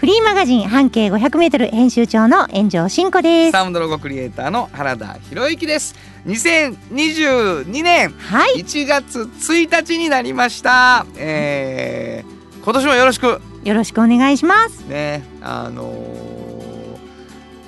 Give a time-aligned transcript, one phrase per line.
[0.00, 3.52] フリーマガジン半径500メートル編集長の炎上真子です。
[3.52, 5.94] サウンドロゴクリエイターの原田博之です。
[6.24, 8.08] 2022年。
[8.08, 13.42] はい、1月1日になりました、えー、今年もよろしく。
[13.62, 14.86] よろしくお願いします。
[14.88, 16.30] ねあのー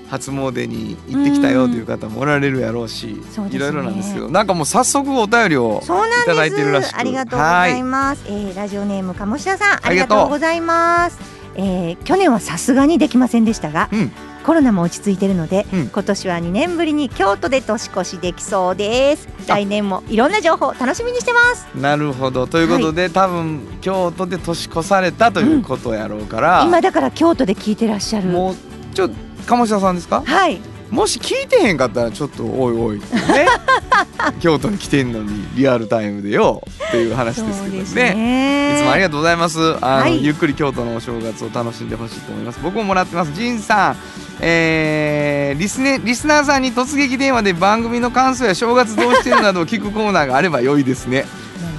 [0.09, 1.69] 初詣に行ってきたよ。
[1.69, 3.11] という方もおられるやろうし、
[3.51, 5.87] いろいろなんですけどなんかもう早速お便りをい
[6.25, 6.95] ただいてるらし。
[6.95, 6.99] く。
[6.99, 8.25] ありがとうございます。
[8.27, 11.42] えーラジオネーム鴨志田さん、ありがとうございます。
[11.57, 14.13] えー去年はさすがにできませんでしたが、うん。
[14.45, 15.89] コロナも落ち着いているので、うん。
[15.89, 19.29] 今年は2年ぶりに京都で年越しできそうです。
[19.47, 21.67] 来年もいろんな情報楽しみにしてます。
[21.77, 22.47] なるほど。
[22.47, 28.29] ということで、多分京都で年越されたということやろうから、今だから京都で聞いてらっしゃる。
[28.31, 28.57] もう
[28.95, 29.11] ちょ
[29.47, 30.23] 鴨下さんですか？
[30.25, 30.61] はい、
[30.93, 33.47] もし聞いてへんかったらちょっとおいおいってね
[34.41, 38.75] 京都に来てんのにリアルタイムでよっていう話ですけどねね。
[38.75, 39.59] いつもありがとうございます。
[39.81, 42.61] あの、はいゆっくり京都のお正月を楽しんでほしいと思います。
[42.63, 43.33] 僕ももらってます。
[43.33, 43.97] ジンさん、
[44.41, 51.21] えー、リスネリスナーさんに突撃電話で番組の感想や正月どうしてるなどを聞くコーナーがあれば良いですね。
[51.21, 51.29] なる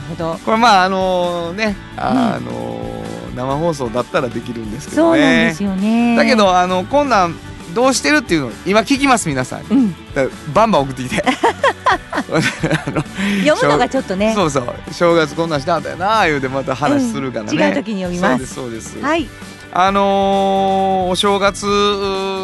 [0.10, 0.40] ほど。
[0.44, 3.04] これまああのね、あの
[3.36, 5.22] 生放送だったらできるんですけそうどね。
[5.22, 6.16] なんですよね。
[6.16, 7.36] だけどあのこんなん
[7.74, 9.68] どうしてるっていうのを今聞きます皆さんに。
[9.70, 9.96] うん、
[10.54, 11.24] バンバン送ってきて。
[13.46, 14.34] 読むのがちょっとね。
[14.34, 19.28] そうそう正月こんなんしたんだよな言うてまた話するからね、うん違う時に読みますそうですそうです、はい。
[19.72, 21.64] あのーお正月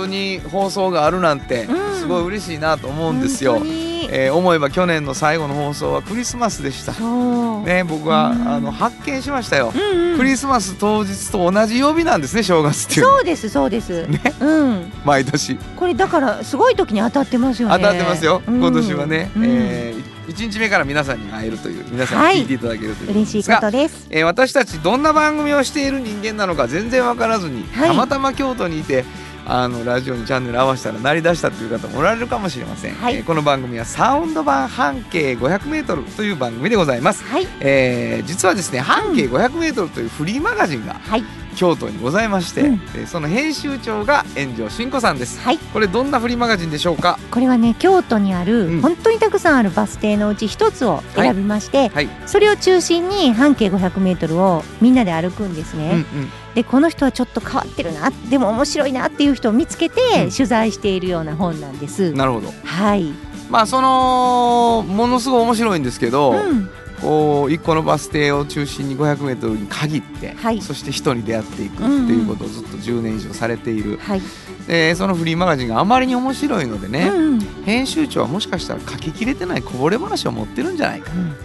[0.07, 1.99] に放送があるなんてうん。
[1.99, 4.09] すごい嬉しいなと思うんですよ、本当に。
[4.11, 6.93] えー思えば去年の最後の放送はクリスマスでした。
[6.93, 8.47] ね僕はうん。
[8.47, 10.17] あの発見しましたよ、うんうん。
[10.17, 14.07] クリスマス当日と同じ曜日なんですね正月っていうそうですそうです。
[14.07, 14.21] ね。
[14.39, 14.91] うん。
[15.05, 15.55] 毎年。
[15.75, 17.75] これだからすごい時に当たってますよね。
[17.75, 18.59] 当たってますよ、うん。
[18.59, 19.43] 今年はね、うん。
[19.45, 19.93] え
[20.29, 24.07] 1日目から皆さんに会えるという皆さんに聞いていただけるということ嬉しいことです。
[24.09, 29.03] えー私たちどんな番組をしている人間なのか全然わからずに、はいたまたま京都にいて
[29.51, 33.15] あのラジオにチャンネル合わせたら鳴り出したという方もおられるかもしれません、はい。
[33.15, 37.47] えーこの番組はサウンド版半径 500m という番組でございます、はい。
[37.59, 41.23] えー実はですね半径 500m というフリーマガジンがはい。
[41.55, 42.73] 京都にございまして、うん。
[42.95, 45.39] えーその編集長が炎上真子さんです。
[45.41, 45.57] はい。
[45.57, 47.17] これどんなフリーマガジンでしょうか？
[47.31, 48.81] これはね京都にある、うん。
[48.81, 55.91] 本当にたくさんあるバス停のうち一つを選びまして、はい、それを中心に半径500メートルをみんなで歩くんですね。
[55.91, 62.11] うんうんでこの人はちょっと変わってるなでも面白いなっていう人を見つけて、うん取材しているような本なんです。
[62.13, 63.13] なるほどはい。
[63.49, 66.69] まあそのものすごい面白いんですけど、うん。
[67.01, 74.21] こう一個のバス停を中心に 500m に限って、はいそして人に出会っていくっていうことをずっと10年以上されている、はい。
[74.69, 77.39] でそのフリーマガジンがあまりに面白いのでね、うんうん。
[77.65, 81.11] 編集長はもしかしたら書ききれてないこぼれ話を持ってるんじゃないか。
[81.11, 81.35] うん。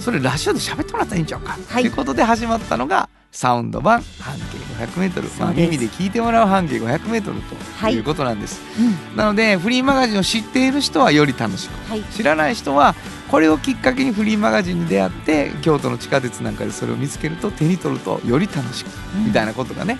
[0.00, 1.82] それラジオで喋ってもらったらいいんちゃうか、はい。
[1.84, 7.32] ということで始まったのがサウンド版半径 500m、まあ、耳で聞いてもらう半径 500m と
[7.76, 7.94] はい。
[7.94, 9.16] いうことなんです、うん。
[9.16, 11.88] なのでフリーマガジンを知っている人はより楽しく。
[11.88, 12.02] はい。
[12.02, 12.96] 知らない人は
[13.30, 18.88] これをきっかけにフリーマガジンに出会って京都の地下鉄なんかでそれを見つけると手に取るとより楽しく。
[19.16, 19.26] うん。
[19.26, 19.98] みたいなことがね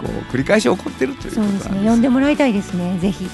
[0.00, 1.78] こう繰り返し起こってるということそうなんですですね。
[1.80, 2.98] 読んでもらいたいですね。
[2.98, 3.28] ぜひ。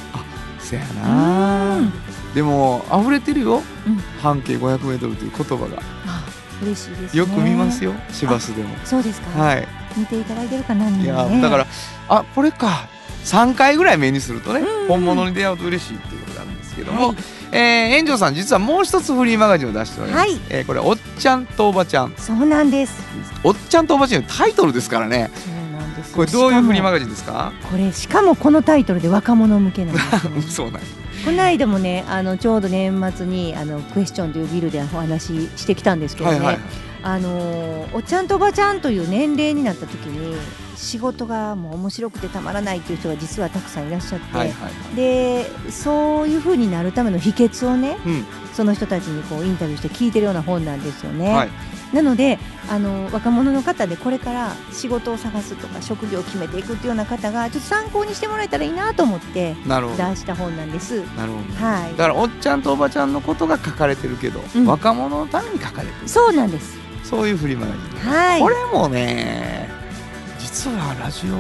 [0.59, 1.93] せやなうん
[2.35, 6.25] でも溢れてるよ、うん半径 500m という言葉があ
[6.63, 7.19] 嬉しいですね。
[7.21, 9.41] よく見ますよ市バスでもそうですか。
[9.43, 10.89] はい見ていただいてるかな。
[10.91, 11.67] いやねだから
[12.09, 12.89] あこれか
[13.25, 17.17] 3回ぐらい目にするとね、うん本物に出会うと嬉しいっていうことなんですけども、はい
[17.53, 23.01] えー、炎上さん実はもう一つフリーマガジンを出しております、はいえーこれおっちゃんとおばちゃんそうなんです。
[23.43, 25.31] おっちゃんとおばちゃんのタイトルですからね。
[26.17, 27.53] これどういうフリーマガガジンですか？
[27.71, 30.43] これしかもこのタイトルで若者向けなんですね。
[30.49, 30.81] そうなん
[31.25, 36.59] この間もねあのちょうど年末にあのクエスチョンというビルでお話ししてきたんですけどね、はいはい
[37.03, 40.37] あのおっちゃんとおばちゃんという年齢になった時に
[40.77, 48.25] 仕事がもう面白くてたまらないっていう人が実はたくさんいらっしゃって、はいはいでそういう風になるための秘訣をねうん。
[48.57, 51.31] その人たちにこうインタビューして聞いてるような本なんですよね。
[51.31, 51.51] はい。
[51.93, 52.39] なので
[52.69, 59.67] あの若者の方でこれから仕事を探すとか職業を決めていくっていうような方がちょっと参考にしてもらえたらいいなと思って出
[60.17, 61.01] した本なんです。
[61.17, 61.67] なるほど。
[61.67, 61.91] はい。
[61.93, 64.67] だからおっちゃんとおばちゃんのことが書かれてるけど、うん。
[64.67, 66.09] 若者のために書かれてる。
[66.09, 66.79] そうなんです。
[67.05, 68.41] そういうフリーマガジン、はい。
[68.41, 69.76] これもね
[70.57, 71.35] 実はラジオ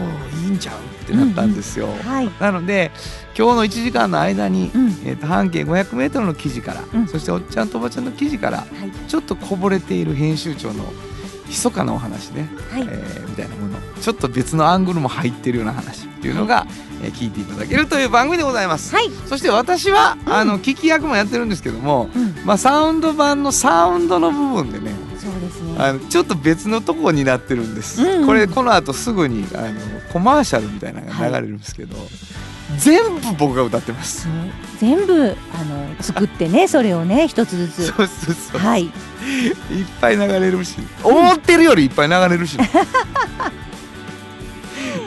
[0.45, 1.87] いいんちゃうってなったんですよ。
[2.05, 2.31] はい。
[2.39, 2.91] なので
[3.37, 4.89] 今日の1時間の間に、うん。
[5.07, 7.09] えー、と半径 500m の記事から、うん。
[7.09, 9.09] そしておっちゃんとおばちゃんの記事からはい。
[9.09, 10.85] ちょっとこぼれている編集長の
[11.49, 12.83] 密かなお話ね、はい。
[12.83, 16.67] えーみたいなものちょっと別のアングルも入ってるような話っていうのが、
[17.03, 18.95] えー聞いていただけるという番組でございます。
[18.95, 19.11] はい。
[19.27, 22.35] そして私は、あの聞き役もやってるんですけども、うん。
[22.45, 24.93] まあ、サウンド版のサウンドの部分でね
[25.78, 28.20] あのちょっと別のとこになってるんです、うん。
[28.20, 29.73] うんこれこの後すぐにあの
[30.12, 31.96] コマーシャルみたいなのが流れるんですけど、
[32.78, 34.26] 全部僕が歌ってます。
[34.81, 37.87] 全部あの作ってね それをね一つずつ。
[37.87, 38.84] そうそうそう、はい。
[38.84, 38.93] いっ
[40.00, 40.76] ぱい流れるし。
[41.02, 42.58] 思ってるよりいっぱい流れるし、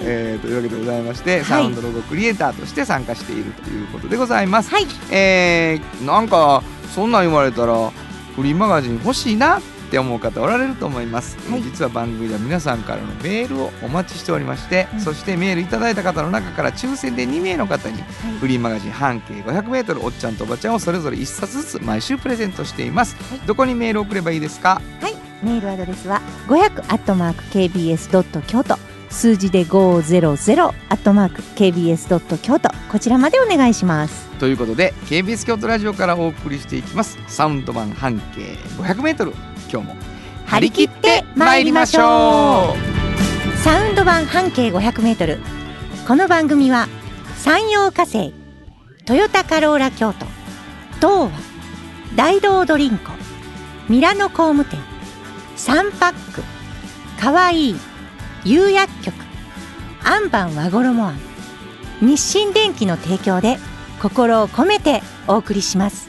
[0.03, 4.69] えーというわけでございまして、サウンドロゴクリエイターとして参加しているということでございます。
[4.69, 4.87] はい。
[5.09, 6.63] えーなんか
[6.93, 7.91] そんなん言われたら
[8.35, 9.57] フリーマガジン欲しいな。
[9.57, 11.63] って思う方おられると思います、えーはい。
[11.63, 14.99] 実は番組では皆さんからのメールをお待ちしておりまして、うん。
[14.99, 18.01] そしてメールいただいた方の中から抽選で2名の方に
[18.39, 23.39] フリーマガジン半径 500m おっちゃんとおばちゃんをそれぞれ1冊ずつ毎週プレゼントしています、はい。
[23.47, 24.81] どこにメールを送ればいいですか？
[25.01, 28.77] はい、メールアドレスは500アットマーク kbs ドット京都。
[29.09, 32.69] 数字で500アットマーク kbs ドット京都。
[32.91, 34.29] こちらまでお願いします。
[34.39, 37.17] ということで KBS 京都ラジオからお送りしていきます。
[37.27, 38.41] サウンド版半径
[38.81, 39.33] 500m
[39.71, 39.95] 今日も
[40.47, 43.57] 張り切って参りましょう。
[43.59, 45.39] サウンド版半径500メートル。
[46.07, 46.87] この番組は
[47.37, 48.33] 山陽火星、
[49.05, 50.25] トヨタカローラ京都、
[50.95, 51.31] 東和、
[52.15, 53.11] 大道ドリンコ、
[53.87, 54.79] ミラノ工務店、
[55.55, 56.41] サンパック、
[57.21, 57.75] かわいい、
[58.43, 59.13] 釉薬局、
[60.03, 61.19] アンバン和衣あん、
[62.01, 63.59] 日清電機の提供で
[64.01, 66.08] 心を込めてお送りします。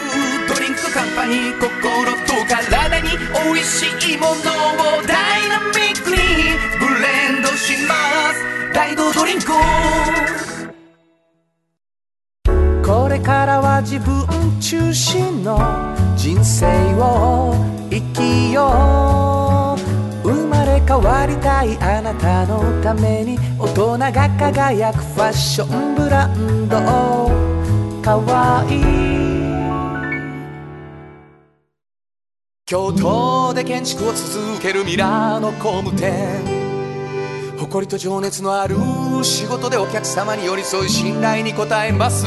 [1.21, 1.29] 心
[2.25, 3.09] と体に
[3.45, 4.35] 美味しいものを
[5.05, 6.17] ダイナミックに
[6.79, 7.93] ブレンドしま
[8.33, 8.73] す。
[8.73, 9.51] 大道ドリンク
[12.83, 14.25] これからは自分
[14.59, 15.59] 中心の
[16.17, 16.65] 人生
[16.95, 17.53] を
[17.91, 20.27] 生きよう。
[20.27, 26.77] 生まれ変わりたいあなたのために大人が輝くファッションブランド。
[28.01, 29.20] かわいい。
[32.71, 36.39] 京都で建築を続けるミラーの工務店。
[37.59, 38.77] 誇りと情熱のある
[39.23, 42.25] 仕事でお客様に寄り添い信頼に応えます。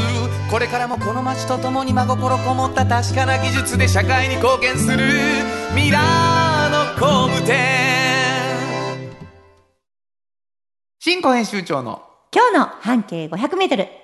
[0.50, 4.98] これからもこの街とともに真心こもった確かな技術で社会に貢献する。
[5.74, 7.56] ミラーの工務店。
[11.00, 12.02] 新庫編集長の。
[12.34, 14.03] 今日の半径500メートル。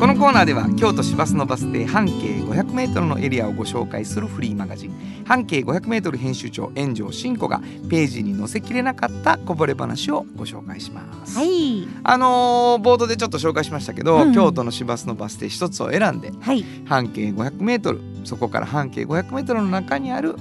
[0.00, 7.60] このコーナーでは京都市バスのバス停半径 500m のエリアをご紹介するフリーマガジン半径 500m 編集長炎上真子が
[7.90, 11.86] ページに載せきれなかったこぼれ話をご紹介します、はい。
[12.02, 16.64] あのー冒頭でちょっと紹介しましたけど、うんうん京都の市バスのバス停一つを選んではい。
[16.86, 20.36] 半径 500m そこから半径 500m の中にある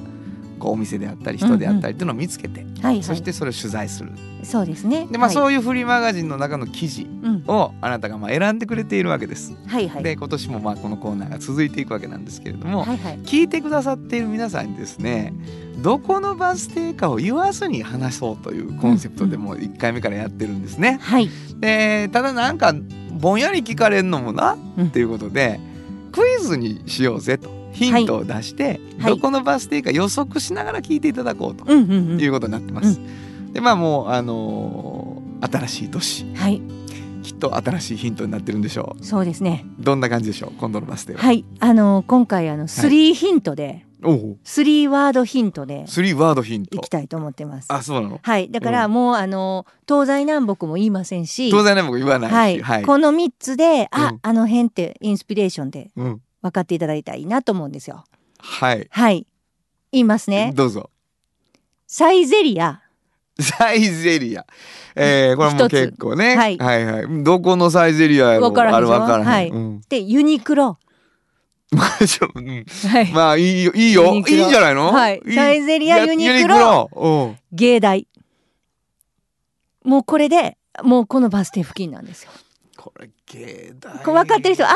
[0.60, 3.04] こうお店であったり人であったりっていうのを見つけて、はい、はい。
[3.04, 4.12] そしてそれを取材する
[4.44, 5.08] そうですね。
[5.10, 7.44] でまあ、はい、そういうフリーマガジンの中の記事うん。
[7.48, 9.56] をあなたがまあ選んでくれているわけです。
[9.66, 10.04] はいはい。
[10.04, 13.20] で今年もまあこのコーナーが続いていくわけなんですけれども、はいはい。
[13.20, 15.34] 聞いてくださっている皆さんにですね
[15.82, 21.00] どこのバス停かを言わずに話そうというコンセプトでもう1回目からやってるんですね。
[21.01, 21.30] はい。
[21.60, 22.74] でただなんか
[23.12, 25.60] ぼんやり聞かれるのもなうんっていうことで
[26.12, 31.71] クイズにしようぜとヒントを出して、はいどこのバス停か予測しながら聞いていただこうと。
[31.71, 32.99] いうことになってます。
[33.53, 36.61] でまあもうあのー新しい年はい。
[37.23, 39.65] きっと新しいヒントになってるんでしょそうですね。
[39.79, 41.19] うどんな感じでしょう今度のバス停は？
[41.19, 41.45] はい。
[41.59, 47.67] あの今回あのスリーヒントで、おおスリーワードヒントでスリーワードヒントいきたいと思ってます。
[47.69, 48.19] あそうなの？
[48.21, 48.51] はい。
[48.51, 51.47] だからもう、あの東西南北も言いませんし。
[51.51, 58.05] 東西南北言わないしはい、はい、この三つで、あ、うんあの辺ってインスピレーションでうん、分かっていただいたらいいなと思うんですよ。
[58.39, 58.88] はい。
[58.89, 59.27] はい。
[59.91, 60.51] 言いますね。
[60.55, 60.89] どうぞ。
[61.88, 62.81] サイゼリア。
[63.39, 64.46] サイゼリア。
[64.96, 66.36] えー、これも結構ね。
[66.36, 66.58] はい。
[66.58, 67.24] はいはい。
[67.24, 68.75] どこのサイゼリアやろわからへん。
[68.75, 69.50] あれわからへん、はい。
[69.50, 70.77] うん、で、ユニクロ。
[71.72, 72.65] まあちょうん。
[72.89, 73.12] はい。
[73.12, 73.72] まあいいよ。
[73.74, 74.91] いいよいいんじゃないの？
[74.91, 75.22] はい。
[75.34, 76.89] サイゼリアやユニクロ。
[76.93, 77.38] うん。
[77.51, 78.08] 芸大。
[79.84, 82.31] もうこれでもうこのバス停付近なんですよ。
[82.75, 84.03] これ芸大。
[84.03, 84.74] 分かってる人あ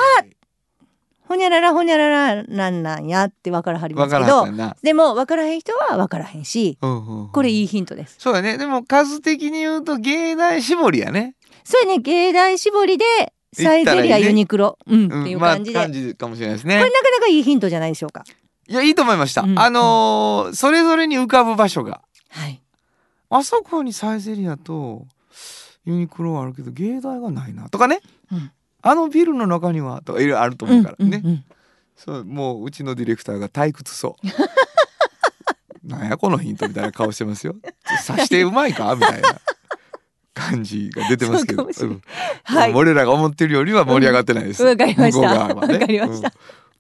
[1.28, 4.46] ほにゃららほにゃららなんなんやって分からはりますけど
[4.82, 7.30] でも分からへん人は分からへんしうんうんうん。
[7.30, 8.16] これいいヒントです。
[8.20, 8.58] そうやね。
[8.58, 12.02] でも数的に言うと芸大絞りやね、そうやね。
[12.02, 13.06] 芸大絞りで
[13.54, 18.24] サイゼリアユニクロ、うん、っていうまあ感じで、感じかもしれないですこれねなかなかいいヒントじゃないでしょうか。
[18.68, 19.60] いやいいと思いました、うん。
[19.60, 22.02] あのーそれぞれに浮かぶ場所が。
[22.30, 22.62] はい。
[23.30, 25.06] あそこにサイゼリアと
[25.86, 27.70] ユニクロはあるけど芸大がないな。
[27.70, 28.00] とかね、
[28.32, 28.52] うん
[28.84, 31.46] あのビルの中にはとかいろいろあると思うからね、うんうんうん。
[31.96, 34.28] そうもううちのディレクターが退屈そう。
[35.88, 37.56] なんやこのヒントみたいな顔してますよ。
[38.04, 39.42] さしてうまいかみたいな
[40.34, 41.72] 感じが出てますけど。
[41.74, 42.02] そうん。
[42.44, 42.74] はい。
[42.74, 45.20] 俺らが思ってるよりは盛り上がってないです、わかりました。
[45.20, 45.74] 向こう側はね。
[45.74, 46.28] わかりました。
[46.28, 46.34] うん。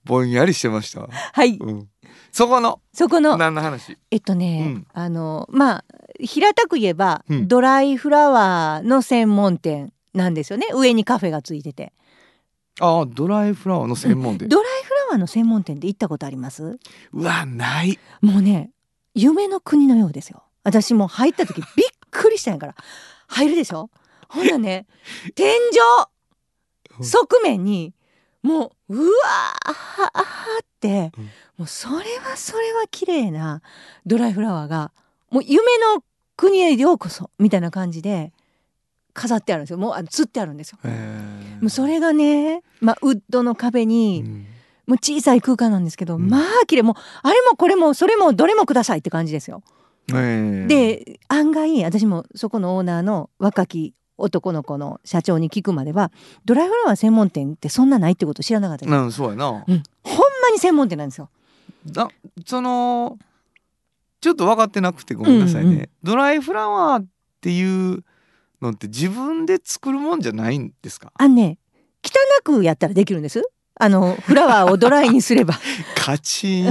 [0.06, 1.02] ぼんやりしてました。
[1.02, 1.58] わ、はい。
[1.58, 1.88] うん、
[2.32, 2.82] そこの？
[2.94, 3.38] そこの。
[3.38, 3.98] 何の話？
[4.12, 4.88] えっとね、うん。
[4.94, 5.86] あのまあ
[6.20, 7.48] 平たく言えば、うん。
[7.48, 10.67] ドライフラワーの専門店なんですよね。
[10.74, 11.93] 上にカフェがついてて。
[12.79, 16.79] ああドライフラワーの専門店、ドライフラワーの専門店って行ったことあります？
[17.12, 18.00] うわない。
[18.22, 18.72] もうね
[19.13, 20.43] 夢の国のようですよ。
[20.63, 21.65] 私もう入った時びっ
[22.10, 22.75] くりしたんやから。
[23.27, 23.89] 入るでしょ？
[24.29, 24.88] ほんなね
[25.36, 25.60] 天井
[27.00, 27.05] うん。
[27.05, 27.93] 側面に
[28.41, 29.72] もううわー
[30.13, 31.24] あーって、うん。
[31.58, 33.62] もうそれはそれは綺麗な
[34.08, 34.91] ドライフラワーが
[35.29, 35.62] もう夢
[35.96, 36.03] の
[36.36, 38.33] 国へようこそみたいな感じで
[39.13, 39.77] 飾ってあるんですよ。
[39.77, 40.79] もうあの吊ってあるんですよ。
[40.84, 44.46] もうそれがね、まあ、ウッドの壁に、うん。
[44.86, 46.27] もう小さい空間なんですけど、うん。
[46.27, 46.84] まあ綺麗。
[46.84, 49.63] もうあれもこれもそれもどれもくださいって感じですよ。
[50.08, 56.12] で案外私もそこのオーナーの若き男の子の社長に聞くまでは
[56.43, 59.50] ドライフラワー専門店ってそんなないってこと知らなかったです、うんそうやな。
[59.50, 59.84] うん、ほん
[60.41, 61.29] まに専門店なんですよ。
[61.86, 62.10] だ
[62.46, 63.17] その
[64.20, 65.89] ちょっと分かってなくてごめんなさいね、うんうん。
[66.03, 67.05] ドライフラワーっ
[67.39, 68.03] ていう
[68.63, 71.12] のって自分で作るもんじゃないんですか？
[71.17, 71.58] あのね
[72.03, 72.12] 汚
[72.43, 73.41] くやったらできるんです。
[73.79, 75.55] あのフラワーをドライにすれば。
[75.96, 76.70] カチンい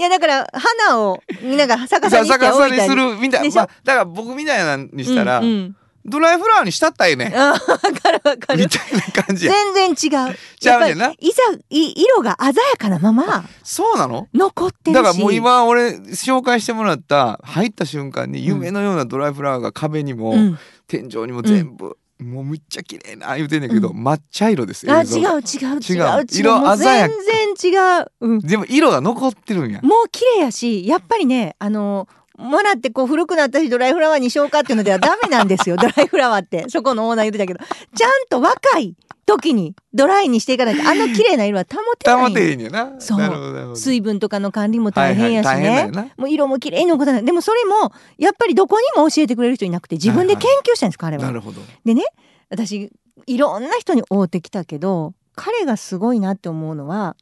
[0.00, 0.46] やだから
[0.86, 2.96] 花をなんか逆さにして逆さにす置いたり。
[3.14, 5.76] るみたいな、まあ、だから僕みたいなのにしたら、うんうん。
[6.08, 8.60] ドライフラワーにしたったらええね あ分かる分かる。
[8.60, 9.52] みたいな感じや。
[9.74, 10.36] 全然違う。
[10.60, 11.12] ちゃうねんな。
[11.18, 14.28] いざい色が鮮やかなままそうなの？
[14.32, 25.40] 残ってだからもう今俺紹介してもらった入った瞬間に夢のようなドライフラワーが壁にも、うん天井にも全部、もうむっちゃ綺麗な言うてんねんけど、う抹茶色ですよあ違う違う違う。
[25.82, 26.20] 違う。
[26.20, 27.10] 違う色鮮や全
[27.56, 29.80] 然違う、うん、でも色が残ってるんや。
[29.82, 35.76] もう綺麗やしやっぱりねあのもらってこう古くなったしドライフラワーにしようかっていうのではダメなんですよ。
[35.80, 36.66] ドライフラワーって。
[36.68, 37.60] そこのオーナー言ってたけど。
[37.94, 40.88] ちゃんと若い時にドライにしていかないと。
[40.88, 42.28] あの綺麗な色は保てない。
[42.28, 42.92] 保てへんやな。
[42.98, 43.76] そう。
[43.76, 47.24] 水分とかの管理も大変やしはいはいもう色も綺麗に残らない。
[47.24, 51.24] でもそれもやっぱりどこにも教えてくれる人いなくて自分で研究したんです彼は。
[51.24, 51.60] なるほど。
[51.84, 52.04] でね
[52.50, 52.92] 私
[53.26, 57.16] いろんな人に会うてきたけど彼がすごいなって思うのは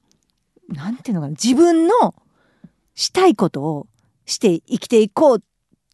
[0.69, 1.31] なんていうのかな。
[1.31, 2.15] 自分の
[2.95, 3.87] したいことを
[4.27, 5.41] して生きていこうっ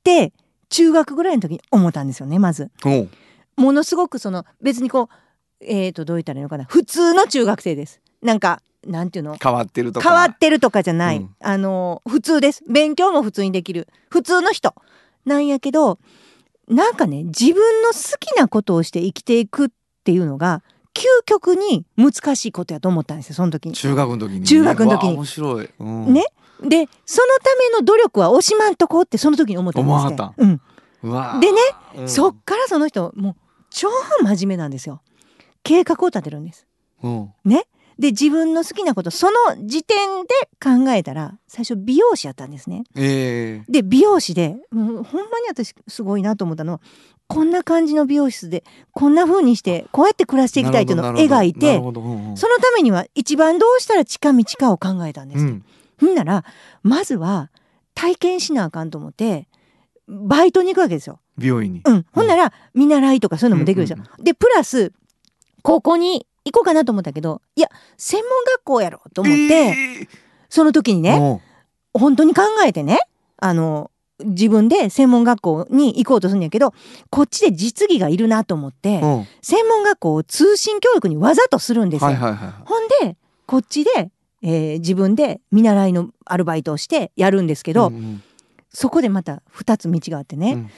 [0.05, 0.33] て
[0.69, 2.71] 中学ぐらいの時に思ったんですよねまず。
[3.57, 5.15] ものすごくその別にこう
[5.63, 6.65] えー、とどう言ったらいいのかな。
[6.65, 8.01] 普通の中学生です。
[8.23, 9.37] なんかなんていうの？
[9.37, 10.09] 変わってるとか。
[10.09, 11.37] 変わってるとかじゃない、うん。
[11.39, 12.65] あの普通です。
[12.67, 13.89] 勉強も普通にできる。
[14.09, 14.75] 普通の人。
[15.27, 15.99] なんやけど
[16.67, 19.69] なんかね自分の好きなことをして生きていくっ
[20.03, 20.63] ていうのが
[20.95, 23.75] 究極に難しいことやと思ったんですよその時に。
[23.75, 24.47] 中学の時に。
[24.47, 25.15] 中学の時に。
[25.15, 26.15] 面白い、うん。
[26.15, 26.25] ね？
[26.63, 30.35] でそのための努力は惜しまんとこうってその時に思ったんですね思わはった。
[30.37, 30.61] うん、
[31.03, 31.59] うわでね、
[31.97, 32.09] うん。
[32.09, 33.37] そっからその人もう
[33.71, 33.89] 超
[34.23, 35.03] 真面目なんですよ。
[35.63, 36.67] 計画を立てるんです。
[37.03, 37.33] うん。
[38.01, 42.85] で自分の好きなことその時点で考えたら最初美容師やったんですね。
[42.97, 43.71] ええ。
[43.71, 46.81] で美容師でもうほんまに私すごいなと思ったのは
[47.27, 52.01] こんな感じの美容室でこんな風にしてこうやって暮らしていきたいっていうのを描いてなるほど。
[52.01, 52.25] なるほど。
[52.25, 52.37] うんうん。
[52.39, 55.45] そのためには一番どうしたら近道かを考えたんです。
[55.45, 55.61] うん。
[55.61, 55.67] ほ
[56.07, 56.45] んなら
[56.83, 57.51] まずは
[57.95, 59.49] 体験しなあかんと思って
[60.09, 61.21] バイトに行くわけですよ。
[61.39, 61.83] 美容院に。
[61.85, 63.97] うん、ほんなら見習いとかそういうのもできるでしょ。
[63.97, 64.93] うんでプラス
[65.63, 69.55] 高校に行こうかなと思ったけどいや専門学校やろと思って、
[70.03, 70.09] え
[70.49, 71.43] その時にえね
[71.93, 72.99] 本当に考えてね
[73.37, 73.91] あの
[74.25, 76.75] 自分で専門学校に行こうとするんやけど
[77.11, 79.01] こっちで実技がいるなと思って
[79.43, 82.07] 専門学校を通信教育にわざとするんですよ。
[82.07, 82.53] はいはいはい。
[82.65, 83.17] ほんで
[83.47, 84.11] こっちで、
[84.43, 88.23] えー自分で見習いのアルバイトをしてやるんですけど、うんうん。
[88.73, 90.71] そこでまた2つ道があってね、うん。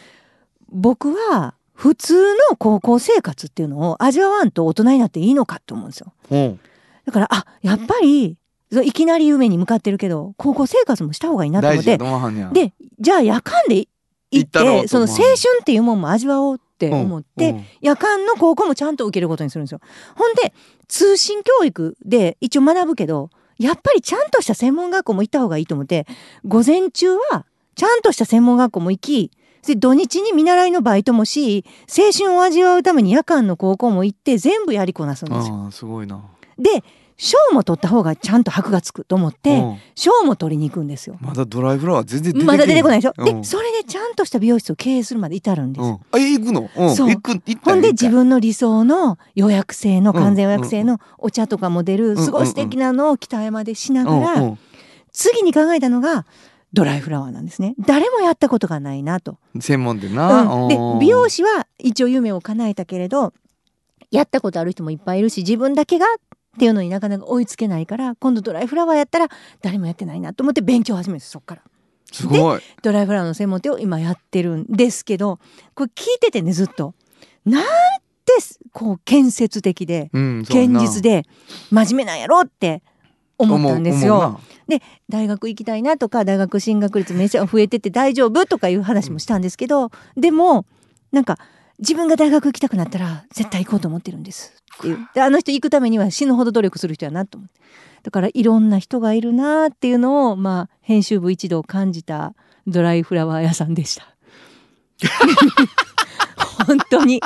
[0.71, 6.13] 僕は普通の高校生活っていうのを味わわんと大人になっていいのかって思うんですよ。
[6.31, 6.59] おう。
[7.05, 8.37] だからあやっぱり
[8.85, 11.99] いきなり夢に向かってるけど高校生活もした方がいいなと思って。
[12.53, 13.87] でじゃあ夜間で
[14.31, 17.65] 行ってその青春っていうもんも味わおうって思って、うんうん。
[17.81, 19.81] 夜間の高校もちゃんと受けることにするんですよ。
[20.17, 20.55] ほんで
[20.89, 23.31] 通信教育で一応学ぶけど
[23.63, 26.07] やっぱりちゃんとした専門学校も行った方がいいと思って
[26.45, 29.31] 午前中はちゃんとした専門学校も行き
[29.67, 35.55] で土日に見習いのバイトもし青春を味わうために夜間の高校も行って全部やりこなすんですよ。
[35.55, 36.21] ああすごいな。
[36.59, 36.83] で
[37.23, 39.79] 賞も取った方がちゃんと箔がつくと思ってうん。
[39.95, 41.17] 賞も取りに行くんですよ。
[41.21, 43.25] まだドライフラワー全然まだ出てこないでしょ、うん。
[43.25, 47.09] でそれでちゃんとした美容室を経営するまで至るんですよ、うん、あえ行くの、うん、そう。
[47.11, 52.17] 行く行ったほんで自分の理想の予約制のうん完全予約制のお茶とかも出るん。
[52.17, 54.57] すごい素敵なのを北山でしながら、
[55.13, 56.27] 次に考えたのが
[56.73, 57.77] ドライフラワーなんですね。
[57.79, 60.69] 誰もやったことがないなと、専門店な、うん。
[60.69, 60.99] でうん。
[60.99, 63.33] 美容師は一応夢を叶えたけれど
[64.11, 66.09] やったことある人もいっぱいいるし自分だけがっ
[66.59, 69.29] ていうのになかなか追いつけないから今度ドライフラワーやったら
[69.63, 71.63] 誰もやってないなと思って勉強を始めるそっから。
[72.11, 75.39] すごいドライフラワーの専門店を今やってるんですけど
[75.75, 76.95] これ聞いててねずっと
[77.47, 78.35] なんて
[78.73, 81.25] こう建設的でうん堅実で
[81.71, 82.83] 真面目なんやろって
[83.39, 84.17] 思ったんですよ。
[84.17, 84.41] 思う思う
[85.09, 90.65] 大学行きたいなとか大学進学率めちゃ増えてて大丈夫とかいう話もしたんですけど、でも
[91.11, 91.39] なんか
[91.79, 94.53] 自分が大学行きたくなったら絶対行こうと思ってるんです。
[94.79, 94.99] っていう。
[95.15, 97.61] であの人行くためには死ぬほど努力する人やなと思って。
[98.03, 102.35] だからいろんな人がいるなっていうのをまあ編集部一同感じた
[102.67, 104.09] ドライフラワー屋さんでした。
[106.67, 107.21] 本当に。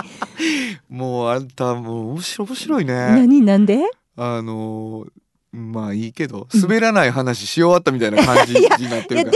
[0.88, 2.94] もうあんたもう面白い面白いね。
[2.94, 3.80] 何なんで？
[4.16, 5.08] あのー
[5.56, 8.84] まあいいけど滑らない話し終わったみたいな感じになって
[9.14, 9.32] いやるかでも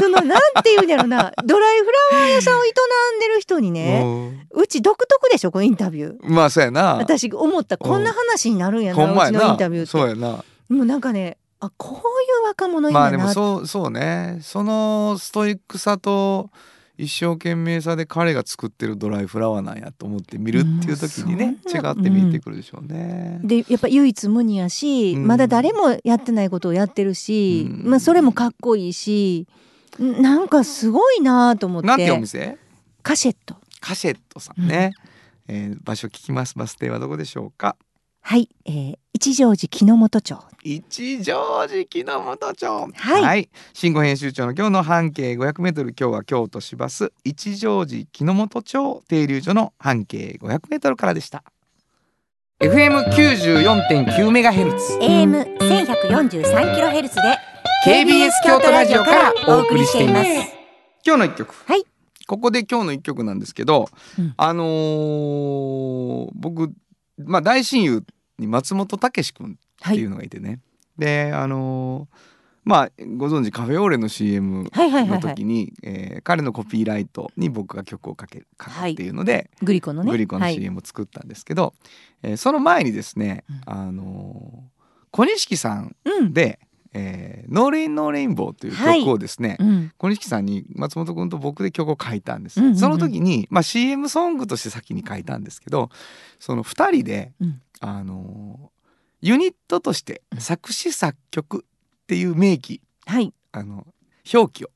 [0.00, 1.32] そのなんていうんやろな。
[1.44, 6.16] ドライフラワー屋さんを営んでる人にらねうち独特でしょこのインタビュー。
[6.20, 6.96] うんまあそうやな。
[6.96, 9.90] 私思ったこんな話になるんやな、うちのインタビューって。
[9.90, 10.44] そうやな。
[10.68, 12.00] もうなんかねあこうい
[12.44, 14.38] う若者いいんまあでもそうそうね。
[14.42, 16.50] そのストイックさと
[16.98, 23.40] 一生懸命さで彼が作ってるドライフラワーなんやと思って見るっていう時にねうん違って見えてくるでしょうね。
[23.44, 25.26] でやっぱ唯一無二やし、うん。
[25.26, 27.90] まだ誰もやってないことをやってるし、うん。
[27.90, 29.46] まあ、それもかっこいいし
[30.02, 31.88] んなんかすごいなと思って。
[31.88, 32.58] なんてお店？
[33.02, 33.54] カシェット。
[33.80, 34.92] カシェットさんね、
[35.46, 36.58] えー場所聞きます。
[36.58, 37.76] バス停はどこでしょうか？
[38.28, 40.38] はい、えー一乗寺木之本町。
[40.62, 42.88] 一乗寺木之本町。
[42.94, 43.48] はい。
[43.72, 47.10] 新語編集長の今日の半径 500m 今日は京都市バス。
[47.24, 49.02] 一乗寺木之本町。
[49.08, 51.42] 停留所の半径 500m からでした。
[52.60, 54.98] FM94.9 メガヘルツ。
[55.00, 57.22] AM 1143キロヘルツで
[57.86, 60.28] KBS 京都ラジオからお送りしています。
[61.02, 61.54] 今日の一曲。
[61.66, 61.82] はい。
[62.26, 63.88] ここで今日の一曲なんですけど、
[64.18, 64.34] うん。
[64.36, 66.70] あのー僕
[67.24, 68.04] まあ大親友
[68.38, 70.60] に松本武史君っていうのがいてね、
[70.98, 72.18] であのー
[72.64, 75.20] まあご存知カフェオーレの CM はいはいはいはい。
[75.22, 80.10] の時に、えー彼のコピーライトに僕が曲をかける書くっていうので、グリコのね。
[80.10, 80.54] グリコのはい。
[80.56, 81.72] CM を作ったんですけど、
[82.22, 83.60] えーその前にですね、うん。
[83.64, 84.78] あのー
[85.10, 86.32] 小錦さんうん。
[86.34, 86.58] で
[86.98, 89.00] 「えーノーレインノーレインボー」というはい。
[89.00, 89.92] 曲をですね、うん。
[89.96, 92.78] 小錦さんに松本君と僕で曲を書いたんです、うんうんうん。
[92.78, 95.90] その時に、まあ、CM ソングとして先に書いたんですけど
[96.38, 97.62] その2人で、うん。
[97.80, 98.78] あのー
[99.20, 103.34] ユニットとして作詞作曲っていう名義はい。
[103.50, 103.86] あの
[104.32, 104.70] 表記を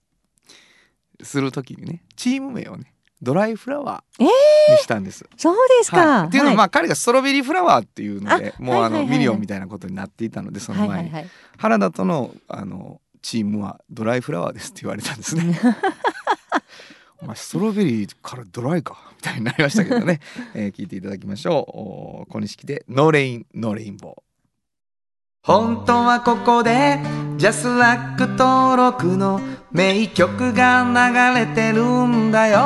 [1.23, 4.29] する時にねチーム名をねドライフラワーに
[4.79, 5.25] したんです。
[5.37, 6.57] そうですか、はい、っていうのは、はい。
[6.57, 9.07] まあ彼がストロベリーフラワーっていうのであもうあの、はいはいはい。
[9.07, 11.31] はいミリオンみたいなことになっていたのでその前に、はいはいはい。
[11.59, 15.59] 原田とのあのチームはドライフラワーですって言われたんですね。
[17.23, 18.99] お前ストロベリーからドライか？
[19.17, 20.19] みたいになりましたけどね、
[20.55, 21.55] えー聞いていただきましょう。
[22.25, 24.23] お小錦で「No Rain No Rainbow」
[25.45, 27.01] 本当はここで
[27.37, 29.41] ジャスラック登録の
[29.73, 32.59] 名曲が流れてるんだよ。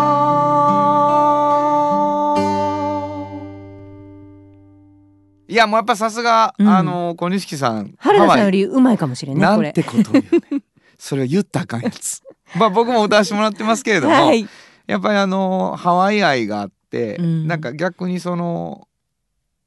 [5.49, 6.69] いやもうやっぱさすが、うん。
[6.69, 9.71] あの小錦さん原田さんハワイよりうまいかもしれんねなこれ。
[9.71, 10.63] んてことを言うね。
[10.99, 12.23] それは言ったらあかんやつ。
[12.61, 14.47] まあ僕も歌わせてもらってますけれども、はい。
[14.87, 17.47] やっぱりあのハワイ愛があって、うん。
[17.47, 18.87] なんか逆にその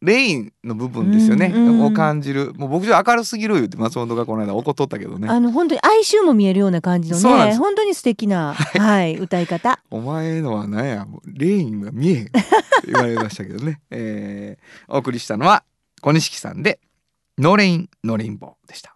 [0.01, 1.85] Rain の部分ですよね、うんうん。
[1.85, 2.53] を感じる。
[2.53, 5.27] もう僕じゃ明るすぎる言って松本がこの間怒っとったけどね。
[5.27, 9.17] あの本当に哀愁も見えるような感じのね本当に素敵なはい。
[9.17, 9.79] 歌い方。
[9.91, 12.31] お前のは何や rain が見えへんって
[12.87, 15.63] 言われましたけどね、 えー、お送りしたのは
[16.01, 16.79] 小錦さんで
[17.37, 18.95] 「ノーレインノーレインボー」でした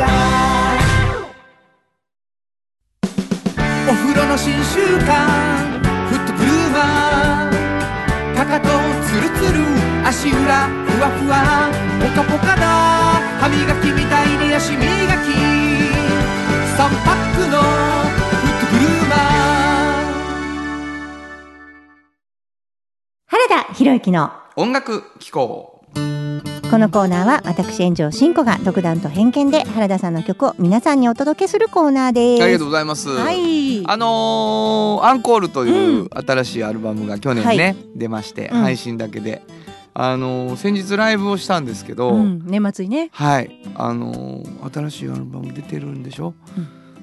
[0.00, 0.06] 会社
[3.88, 5.10] お風呂の新習慣
[6.08, 8.68] フットグルーマーかかと
[9.06, 9.58] ツルツル
[10.06, 12.62] 足裏ふわふわポカポカだ
[13.40, 14.86] 歯磨きみたいに足磨き
[16.76, 17.66] 3パックのフ
[18.48, 19.18] ットグルーマー
[23.26, 25.80] 原田博之の音楽機構。
[26.70, 32.44] このコーナーは私炎上真子が独断と偏見で原田さんの曲を皆さんにお届けするコーナーです。
[32.44, 33.84] ありがとうございます、はい。
[33.84, 37.76] あのーアンコールという新しいアルバムが去年ね、はい。
[37.96, 38.60] 出まして、うん。
[38.62, 39.42] 配信だけで、
[39.94, 43.10] あのー先日ライブをしたんですけど、うん、年末にね。
[43.12, 43.50] はい。
[43.74, 46.34] あのー新しいアルバム出てるんでしょ、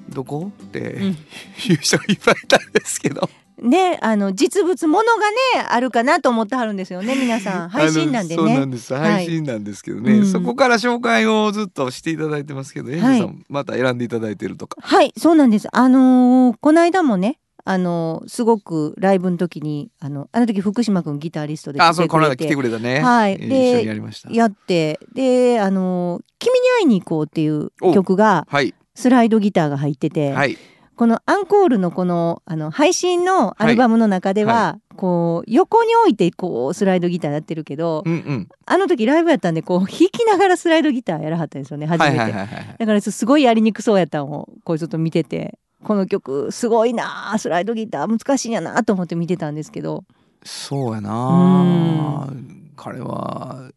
[0.07, 0.49] どこ？
[0.63, 1.17] って、ん。
[1.67, 3.29] 言う人がいっぱいいたんですけど
[3.61, 7.69] ね、あの実物ものがねあるかなと思ってはるんですよね皆さん。
[7.71, 8.93] 配信なんであのそうなねんです。
[8.93, 9.11] はい。
[9.13, 10.25] 配信なんですけどね、うん。
[10.27, 14.77] そこから紹介をずっとしていただいてますけど、エンジェさんまた選んでいただいてるとか。
[14.79, 15.67] はいそうなんです。
[15.71, 23.37] あのーこの間もねあのーすごくライブの時にあのあの時福島くんギタリストであ来てくれそれこの間来ててくれたね、はい。
[23.37, 24.31] でえー一緒にやりました。
[24.31, 28.75] やってであのー君に会いに行こう」っていうお曲がはい。
[28.93, 30.57] スライドギターが入ってて、はい
[30.97, 38.49] このアンコールのこのあの配信のアルバムの中では、はこう横に置いてこうスライドギターやってるけど、うんうん。
[38.65, 50.03] あの時ライブやったんでこう弾きながらスライドギターやらはったんですよね初めて、はいはいはいはいだからすごいやりにくそうやったのをこうちょっと見ててこの曲すごいなあスライドギター難しいんやなと思って見てたんですけど。
[50.43, 52.27] そうやな
[52.75, 53.69] 彼は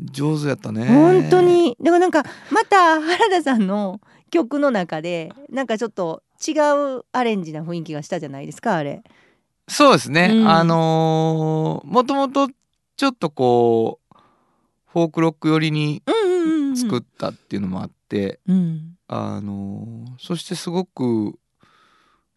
[0.00, 0.84] 上手やったね。
[0.86, 1.76] 本当に。
[1.80, 6.52] でもなんかまた原田さんの曲の中でなんかちょっと違
[6.98, 9.02] うアレンジな雰囲気がしたじゃないですかあれ。
[9.68, 10.48] そうですね、うん。
[10.48, 12.48] あのーもともと
[12.96, 14.16] ちょっとこう
[14.86, 16.02] フォークロック寄りに
[16.74, 18.96] 作ったっていうのもあって、うん。
[19.06, 21.38] あのーそしてすごく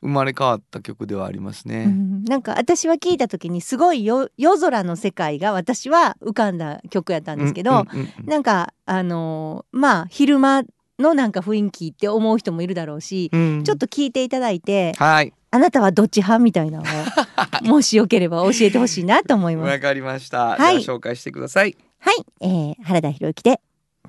[0.01, 1.83] 生まれ変わった曲ではありますね。
[1.85, 2.23] うん。
[2.25, 8.25] なんか私は聞いた時にすごいよ夜空の世界が私は浮かんだ曲やったんですけど、うんうんうんうん。
[8.25, 10.63] なんかあのーまあ昼間
[11.01, 13.63] のなんか雰囲気って思う人もいるだろうし、うん。
[13.63, 15.33] ちょっと聞いていただいてはい。
[15.53, 16.85] あなたはどっち派みたいなのを
[17.67, 19.69] もしよければ教えてほしいなと思います。
[19.69, 20.77] わかりました、はい。
[20.77, 21.75] 紹介してください。
[21.99, 23.59] はい、えー、原田博之で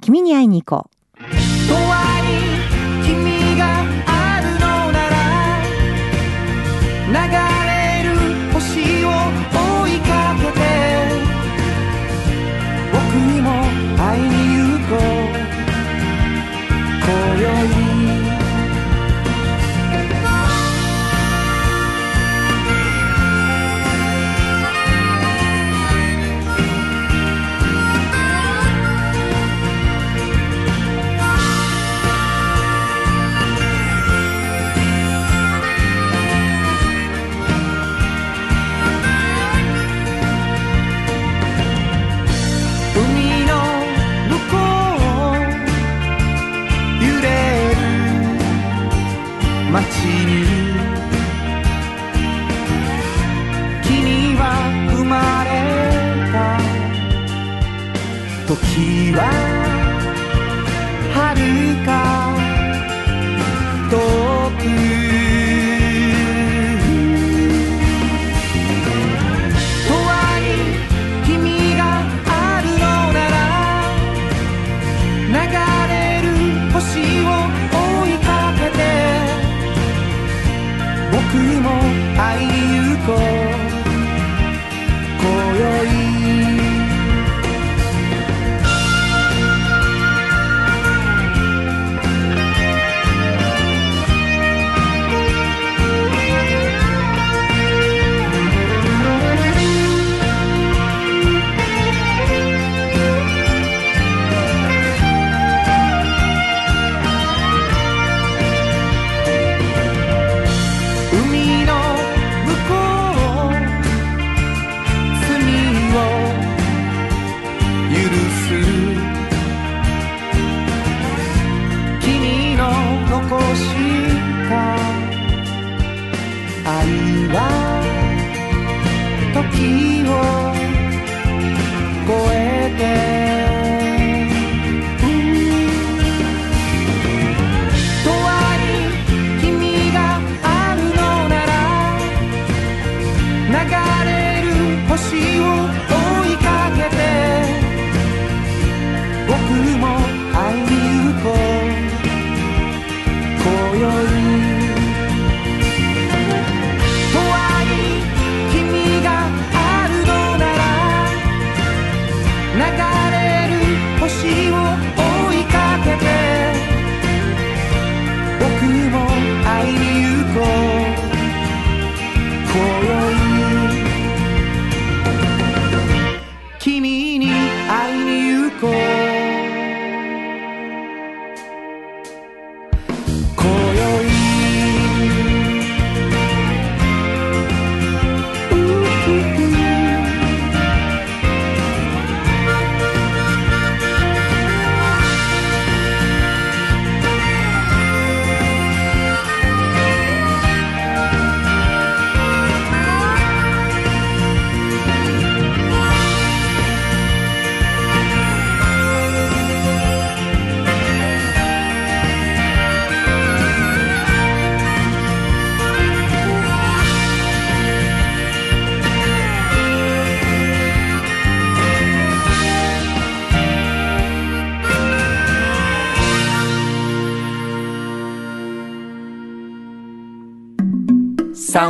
[0.00, 0.92] 君に会いに行こう。
[3.04, 5.62] 君があるのなら
[7.08, 7.16] 流
[7.66, 9.01] れる星
[58.82, 59.51] た時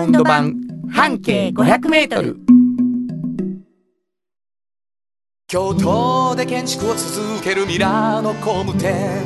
[0.02, 0.60] ウンド版
[0.90, 2.36] 半径500メートル。
[5.46, 9.24] 京都で建築を続けるミラーの工務店。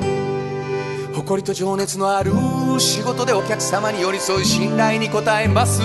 [1.15, 2.33] 誇りと情熱のある
[2.79, 5.81] 仕事でお客様に寄り添い信頼に応えます。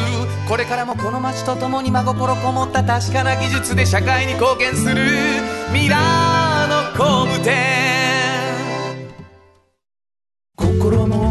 [0.49, 4.95] これからもこの街とともに真心こもった確かな技術で社会に貢献する。
[5.71, 8.00] ミラーの工務店。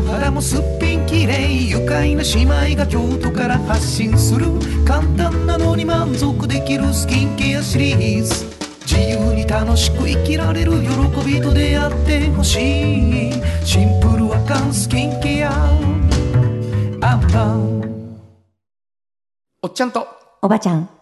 [0.03, 4.47] 肌もすっぴんきれい愉快な姉妹が京都から発信する
[4.85, 8.47] 簡単なのに満足できるスキンケアシリーズ。
[8.87, 10.89] 自由に楽しく生きられる喜
[11.25, 13.33] びと出会ってほしい。
[13.65, 15.53] シンプルアカンスキンケア。
[17.03, 17.81] アンパン
[19.63, 20.07] おっちゃんと。
[20.43, 21.00] おばちゃん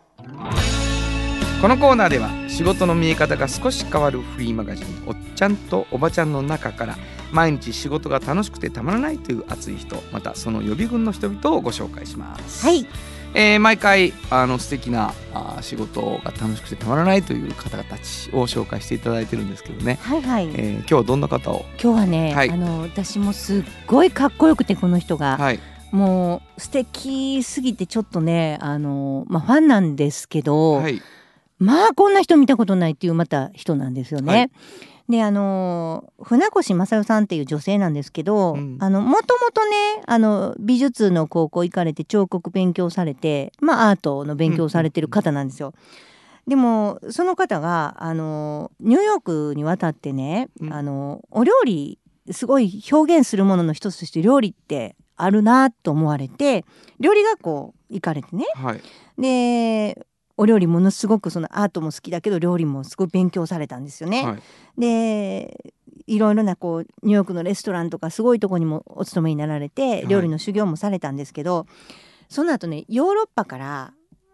[1.61, 6.97] このコーナーでは仕事の見え方が少し変わるフリーマガジン「おっちゃんとおばちゃん」の中から
[7.33, 12.65] 毎日仕事が楽しくてたまらないという熱い人またその予備軍の人々をご紹介します。
[12.65, 12.87] はい。
[13.35, 21.65] えー毎回あの素敵なあー仕事が楽しくてたまらないという方たちを紹介していただいてるんですけどね、はいはい、えー今日はどんな方を？
[21.83, 22.51] 今日はね、はい。
[22.51, 25.59] あの私もすっごいかっこよくてこの人が、はい。
[25.91, 31.03] もう素敵すぎてちょっとねあのまあファンなんですけど、はい
[31.59, 34.33] まあこんな人見たことないっていうまた人なんですよね。
[34.33, 34.51] はい。
[35.09, 39.13] であの船越正代さんっていう女性なんですけど、もとも
[39.55, 45.73] とねあの美術の高校行かれて彫刻勉強されてまあアートの勉強されてる方なんですよ。
[46.47, 50.73] でもその方があのニューヨークに渡ってね、うん。
[50.73, 51.99] あのお料理
[52.31, 56.67] すごい表現するものの一つとして料理ってあるなと思われて
[57.01, 58.45] 料理学校行かれてね。
[58.55, 58.81] はい。
[59.19, 60.07] で
[60.39, 64.25] お料理ものすごくそのアートも好きだけど料理もすごい勉強されたんですよね。
[64.25, 64.43] はい
[64.79, 65.75] で
[66.07, 71.67] いろいろなこうニューヨークのレストランとかすごいとこにもお勤めになられてい料理の修行もされたんですけど、
[72.31, 73.93] その後ねヨーロッパから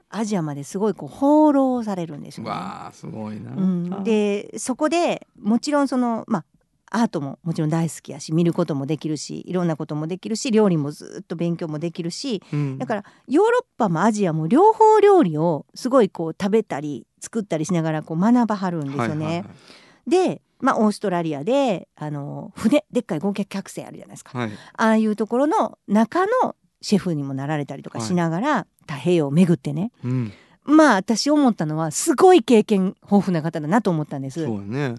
[0.08, 2.50] アジアまですごいこう放浪されるんですよね。
[2.50, 6.44] わあすごいな、うん、でそこでもちろんそのまあ
[6.90, 12.78] アートももちろん大好きやし見ることもできるしいろんなこともできるし料理もずっと勉強もできるしうん。
[12.78, 19.24] だからヨーロッパもアジアも両方料理をすごいこう食べたり作ったりしながらこう学ばはるんですよね。
[19.24, 20.10] はいはいはい。
[20.10, 24.38] で、まあ、オーストラリアであの船でっかい合計客船あるじゃないですか。
[24.38, 24.50] はい。
[24.50, 29.90] ああいうところの中のシェフにもなられたりとかしながら、太平洋を巡ってね。
[30.04, 30.32] うん、
[30.64, 34.44] まあ私思ったのはすごい経験豊富な方だなと思ったんです。
[34.44, 34.94] そうやね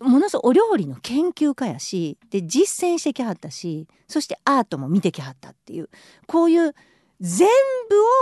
[0.00, 5.88] ものすごいお料理の研究家やしで実践してきはったしそしてアートも見てきはったっていう
[6.26, 6.74] こういう
[7.20, 7.48] 全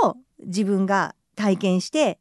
[0.03, 2.19] 部を自分が体験して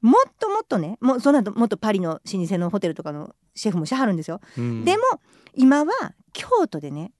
[0.00, 4.40] もっともっとねもうその後もっとパリの老舗のホテルとかのシェフもしはるんですよ。
[4.58, 5.02] うんでも
[5.54, 5.92] 今は
[6.32, 7.12] 京都でね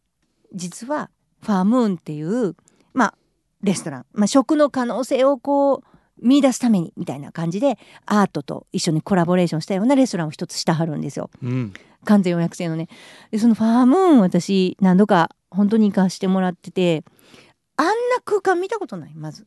[0.55, 1.11] 実は
[1.42, 2.57] ファームーンっていう
[2.95, 3.14] まあ
[3.62, 11.31] レストラン、まあ、食の可能性をこう見出すためにみたいな感じでアートと一緒にコラボレーションしたようなレストランを一つしてはるんですよ。
[11.42, 11.72] うん。
[12.05, 12.88] 完全予約制のね。
[13.31, 17.05] でそのファームーン私何度か本当に行かしてもらってて
[17.77, 17.92] あんな
[18.25, 19.46] 空間見たことないまず。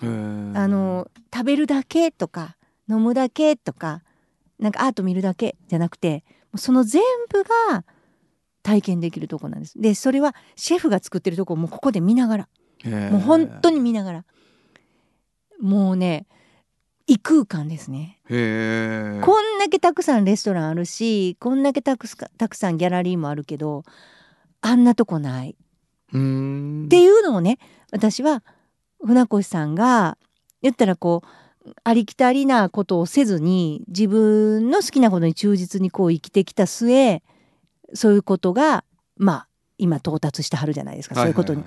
[0.00, 2.56] あの食べるだけとか
[2.88, 4.02] 飲むだけとか
[4.60, 6.24] なんかアート見るだけじゃなくて
[6.56, 7.84] その全部が
[8.62, 9.80] 体験できるとこなんです。
[9.80, 12.48] でそれはシェフが作ってるとこをもうここで見ながら。
[12.84, 14.24] もう本当に見ながら
[15.60, 16.26] もうね
[17.06, 18.20] 異空間ですね。
[19.24, 23.84] こんだけたくさんレストランあるしこんだけたくさんたくさんギャラリーもあるけど
[24.60, 25.56] あんなとこない。
[26.86, 27.58] っていうのをね
[27.92, 28.42] 私は
[29.04, 30.18] 船越さんが
[30.62, 31.28] 言ったらこう
[31.84, 37.22] ありきたりなことをせずに自分の好きなことに忠実にこう生きてきた末
[37.94, 38.84] そういうことが
[39.16, 39.47] まあ
[39.78, 41.64] 今到達してはるじゃないですか、そういうことに。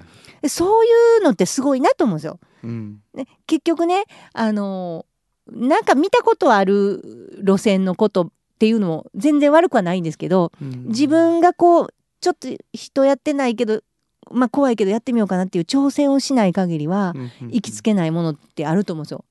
[0.48, 2.40] そういうのってすごいなと思うんですよ。
[2.64, 3.00] うん。
[3.14, 5.06] ね、結局ねあの
[5.48, 10.88] なんか見たことある路線のことっていうのも全然悪くはないんですけどうん。
[10.88, 13.82] 自分がこうちょっと人やってないけど
[14.30, 17.14] まあ怖いけどやってみようかなっていう挑戦をしない限りは
[17.50, 19.26] 行きつけないものってあると思うんですよ。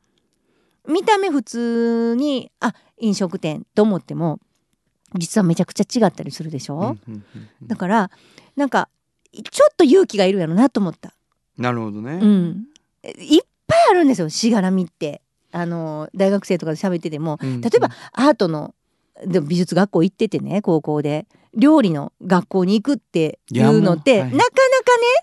[0.88, 4.40] 見た目普通にあ飲食店と思っても
[5.14, 7.24] 実はめちゃくちゃ違ったりするでしょ、うんうんうん
[7.62, 7.68] うん。
[7.68, 8.10] だから
[8.56, 8.88] なんか
[9.32, 11.12] ちょっと勇気がいるやろなと思った。
[11.58, 12.12] なるほどね。
[12.14, 12.66] うん、
[13.18, 15.22] いっぱいあるんですよしがらみって。
[15.52, 17.38] あの大学生とかで喋ってても。
[17.42, 18.74] うん例えばアートの
[19.26, 21.26] でも美術学校行っててね高校で。
[21.52, 24.46] 料理の学校に行くっていうのってなかなかね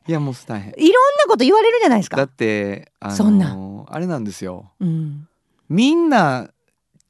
[0.10, 0.74] いやもう大変。
[0.78, 2.24] いろんなこと言われるじゃないですだか。
[2.24, 3.56] ってあのそんな。
[3.88, 4.72] あれなんですよ。
[4.82, 5.26] うん。
[5.70, 6.50] みんな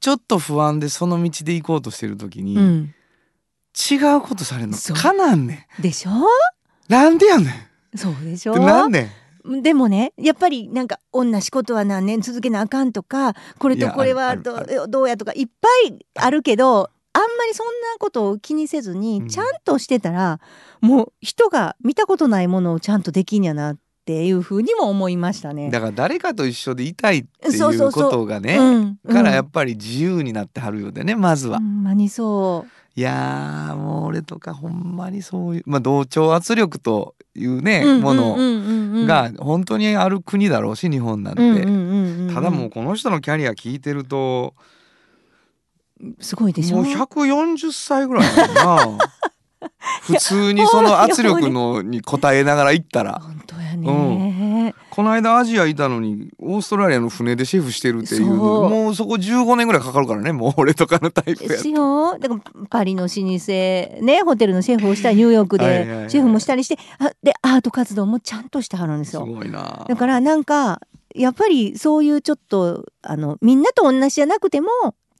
[0.00, 2.94] ちょっと不安でその道で行こうとしてる時に、うん、
[3.90, 4.76] 違うことされるの。
[4.76, 6.10] かなんねでしょ？
[6.10, 6.22] ん
[6.88, 7.98] なんでやねん。
[7.98, 8.56] そうでしょ？
[8.56, 9.10] なんね
[9.44, 9.62] ん。
[9.62, 19.28] でもねやっぱりなんか同じことは何年続けなあかんとかこれとこれはどどうやとかいっぱいあるけどあんまりそんなことを気にせずにうん。
[19.28, 20.38] ちゃんとしてたら、
[20.80, 23.80] もう人が見たことないものをちゃんとできんやなって
[24.24, 25.70] いうふうにも思いましたね。
[25.70, 31.58] だから誰かと一緒でいたいっていうことがねうんからやうんっぱり自由になってはるようでねまずは。
[31.58, 31.64] ほ。
[31.64, 32.68] んまにそう。
[32.98, 44.54] いやーもう俺とかほんまにそういうまあ同調圧力というね、うんものが本当にある国だろうし日本なんて、ただもうこの人のキャリア聞いてると
[46.20, 46.78] すごいでしょ？
[46.78, 48.98] もう140歳ぐらいだな
[50.02, 53.20] 普通にその圧力のに応えながら行ったら。
[53.22, 62.18] 本当やね、この間アジアいたのにオーストラリアの船でシェフしてるっていうもうそこ15年ぐらいかかるからねもう俺とかのタイプやですよ。
[62.18, 63.16] だからパリの老舗
[64.04, 69.84] ねホテルのシェフをしたりニューヨークでシェフもしたりしてあでアート活動もちゃんとしてはるんですすよごいな。
[69.88, 70.80] だからなんか
[71.14, 74.68] やっぱりそういうちょっとあのみんなと同じじゃなくても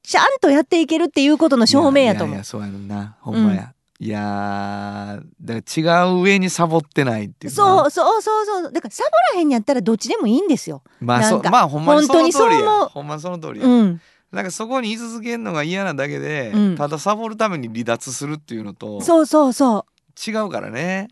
[0.02, 2.28] ちゃんとやっていけるっていうことの証明やと思う。
[2.28, 3.16] いやいやそうやろな。
[3.20, 7.56] ほんまや、いやーだから違う上にサボってないっていうな。
[7.56, 8.72] そうそうそうそう。
[8.72, 10.82] だからサボらへんやったらどっちでもいいんですよ。
[11.00, 12.86] まあそまあほんまにその通りや。
[12.86, 14.00] ほんまにその通りや、うん。
[14.30, 16.76] なんかそこに居続けるのが嫌なだけで、うん。
[16.76, 20.30] ただサボるために離脱するっていうのとそうそうそう。
[20.30, 21.08] 違うからね。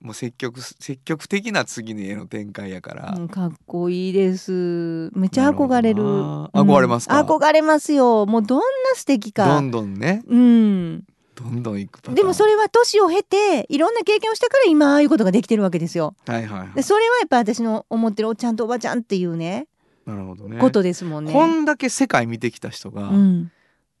[0.00, 5.10] もう積極積極的な次にへの展開やから、うんかっこいいです。
[5.14, 6.02] めっちゃ憧れる。
[6.02, 7.20] 憧れますか？
[7.20, 8.26] うん憧れますよ。
[8.26, 10.22] もうどんな素敵どかんどんね。
[10.26, 16.14] うんどんどんいくでもそれは年を経ていろんな経験をしたから今ああいうことができてるわけですよ。
[16.26, 16.68] はいはい、はい。
[16.74, 19.66] で、それはやっぱ私の思ってるおっちゃんとおばちゃんっていうね。
[20.06, 20.58] なるほどね。
[20.58, 21.32] ことですもんね。
[21.32, 23.50] こんだけ世界見てきた人が、うん、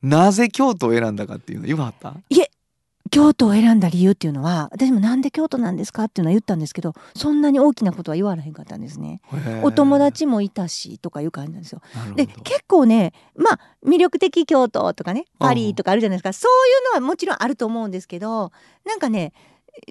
[0.02, 2.14] なぜ京都を選んだかっていうの言わはった？
[3.14, 9.20] 京都を選んだ理由っていうのは私もなんで京都なんですかっていうのは言ったんですけどそんなに大きなことは言われへんかったんですね。
[9.62, 11.80] お友達もいたしとかいう感じなんですよ。
[12.16, 16.32] で結構ねまあ魅力的京都とかねパリとかあるじゃないですか。
[16.32, 18.50] そういうのはもちろんあると思うんですけど
[18.84, 19.32] なんかね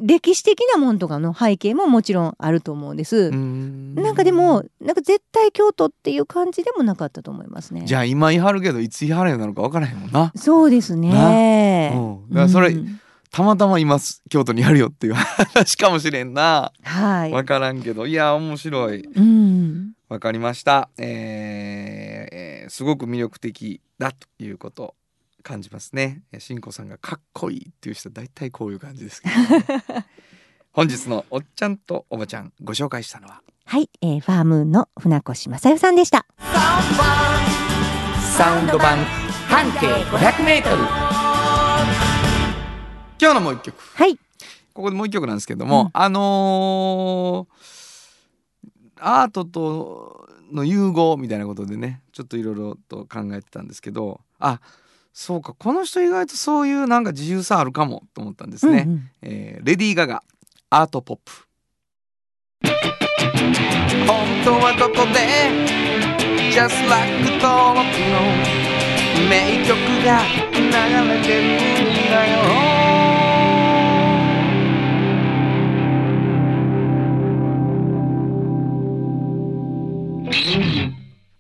[0.02, 3.32] 歴史的なもんとかの背景ももちろんあると思うんです。
[3.32, 7.84] なんかでもなんか絶対京都っていう感じでもなかったと思いますね。
[7.86, 10.34] じゃあ今言いはるけどいつ言いはるようになるか分からへんもんな。
[10.36, 11.94] そうですね。
[11.96, 12.30] うん。
[12.30, 13.00] だからそれうん
[13.34, 13.98] たまたま今
[14.30, 16.72] 京都にあるよっていう 話かもしれんな。
[16.84, 17.32] はい。
[17.32, 18.06] 分からんけど。
[18.06, 19.00] いや面白い。
[19.02, 19.94] うん。
[20.08, 24.96] 分かりました、えーえーすごく魅力的だということを
[25.42, 26.22] 感じますね。
[26.32, 30.06] えーしんこさんがかっこいいっていう人は大体こういう感じですけど、ね、
[30.72, 33.42] 本日のおっちゃんとおばちゃんご紹介したのは？
[33.66, 36.28] はい、えー、ファームーンの船越正代さんでした。
[38.38, 39.04] サウンド版
[39.50, 41.03] 半径 500m
[43.24, 43.82] 今日のもう一曲。
[43.96, 44.18] はい。
[44.74, 45.90] ここでもう一曲なんですけども、うん。
[45.94, 47.54] あのー
[49.06, 54.62] アートとの融合みたいなことでねちょっといろいろと考えてたんですけどあ
[55.14, 59.10] そうかこの人意外とそういうなんか自由さあるかもと思ったんですね、うんうん。
[59.22, 60.24] えーレディー・ガガ
[60.70, 61.32] アートポップ。
[62.64, 65.20] 本当はどこで
[66.52, 68.20] Just like 登録の
[69.30, 70.22] 名曲が
[70.54, 70.60] 流
[71.10, 72.73] れてるんだよ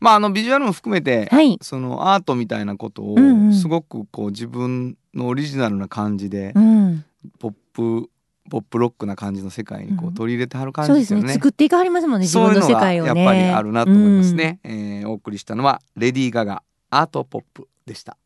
[0.03, 1.57] まああのビジュアルも含めて、はい。
[1.61, 7.05] そのアートみたいなことをうんうんすごくこう自分のオリジナルな感じでうん。
[7.39, 8.09] ポップ
[8.49, 11.21] ポップロックな感じの世界にこううん取り入れてはる感そうですね。
[11.21, 11.41] じですよね。
[11.41, 12.25] 作っていかはりますもんね。
[12.25, 13.21] 自分のそういうのが世界をね。
[13.21, 14.59] やっぱりあるなと思いますね。
[14.63, 18.17] えーお送りしたのはレディー・ガガアートポップでした。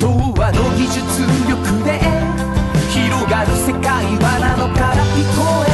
[0.00, 1.00] 童話の技術
[1.48, 2.00] 力で
[2.90, 5.67] 広がる世界はなのから聞こえ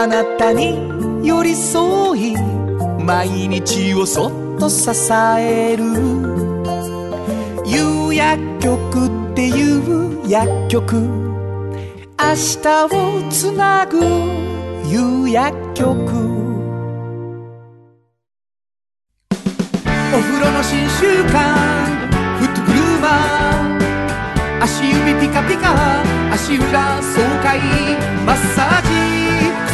[0.00, 0.78] あなたに
[1.22, 2.34] 寄り添い
[3.04, 5.84] 毎日をそっと支える。
[7.66, 10.96] 有薬局っていう薬局。
[10.96, 13.98] 明日をつなぐ
[14.88, 15.92] 有薬局。
[19.30, 21.34] お風呂の新習慣
[22.38, 27.60] フットグルーマー足指ピカピカ足裏爽快。
[28.24, 29.19] マッサージ。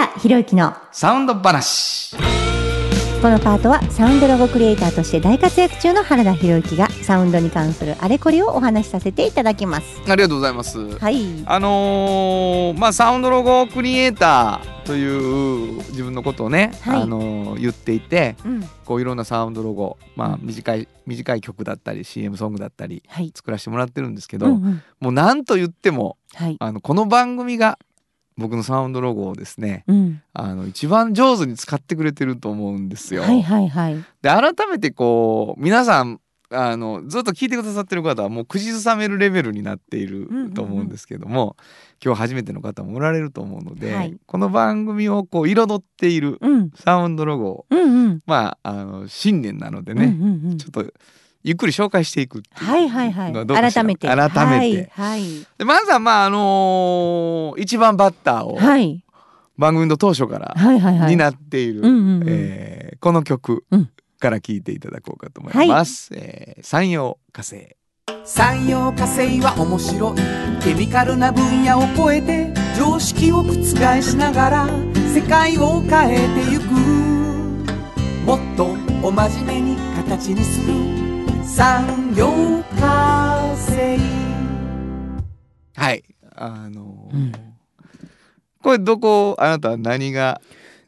[0.00, 2.16] 田博之のサウンド話。
[3.20, 10.00] このパートはサウンドロゴクリエイターとして大活躍中の原田博之がサウンドに関するあれこれをお話しさせていただきます。
[10.08, 10.78] ありがとうございます。
[10.98, 11.42] はい。
[11.44, 15.06] あのーまあサウンドロゴクリエイターとい
[15.74, 17.02] う自分のことをね、はい。
[17.02, 18.62] あのー言っていてうん。
[18.86, 20.46] こういろんなサウンドロゴまあうん。
[20.46, 23.32] 短い短い曲だったり CM ソングだったりはい。
[23.34, 24.82] 作らせてもらってるんですけど、うんうん。
[24.98, 26.56] もう何と言ってもはい。
[26.58, 27.78] あのこの番組が
[28.36, 30.22] 僕のサウンドロゴをですねうん。
[30.32, 33.22] あの一番上手に使ってくれてると思うんですよ。
[33.22, 33.94] はいはいはい。
[34.22, 36.20] で改めてこう皆さん
[36.52, 40.54] あのずっと聞いてくださってる方はもう口ずさめるレベルになっているうんうんうん。
[40.54, 41.56] と思うんですけども、
[42.04, 44.16] 今日初めての方もおられると思うので、はい。
[44.26, 46.70] この番組をこう彩っているうん。
[46.74, 48.20] サウンドロゴをうんうん。
[48.26, 50.58] まああの新年なのでね、うんうんうん。
[50.58, 50.92] ちょっと
[51.42, 53.32] ゆっくり紹介していくっていうはいはいはい。
[53.32, 53.82] のはどうかしら。
[53.82, 54.06] 改めて。
[54.08, 55.46] 改めて、はいはい。
[55.58, 59.04] でまずはまああのー一番バッターをはい。
[59.56, 61.10] 番組の当初からはいはいはい。
[61.10, 62.28] になっている、うんうんうん。
[62.28, 63.90] えーこの曲うん。
[64.18, 66.10] から聴いていただこうかと思います。
[66.14, 67.76] えー山陽火星
[68.24, 70.18] 産業化成は面白い
[70.62, 73.54] ケミカルな分野を超えて常識を覆
[74.02, 74.66] しながら
[75.14, 76.64] 世界を変えてゆく。
[78.26, 78.66] もっと
[79.02, 81.09] お真面目に形にする
[81.44, 83.98] 産業化成
[85.74, 86.04] はい。
[86.36, 87.32] あのーうん。
[88.62, 90.40] これどこあなたは何が？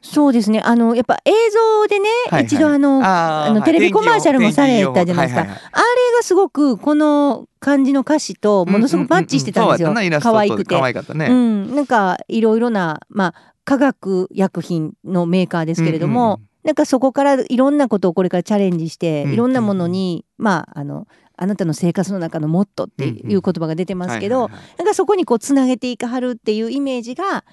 [0.02, 0.60] そうですね。
[0.60, 2.44] あのやっぱ映像でね、はいはい。
[2.44, 5.54] 一度あのああのテレビコマーシャルもされたじゃないですか、はいはい。
[5.54, 10.74] はいあれがすごくこの感じの歌詞とものすごくマッチしてたんですよ、うううそうやったなイラストと可愛くて。
[10.74, 24.48] 可愛かったね、うん、なんかいろいろな、まあ、化学薬品のメーカーですけれども、うんうんうんなんかそこからいろんなことをこれからチャレンジして、うんうんいろんなものに、まあ、あのあなたの生活の中のモットーっていう言葉が出てますけど、
[24.78, 27.44] なんかそこにこうつなげていかはるっていうイメージが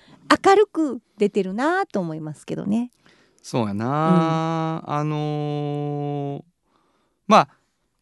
[0.46, 2.92] 明るく出てるなと思いますけどね。
[3.42, 6.44] そうやな、あのー
[7.26, 7.50] まあ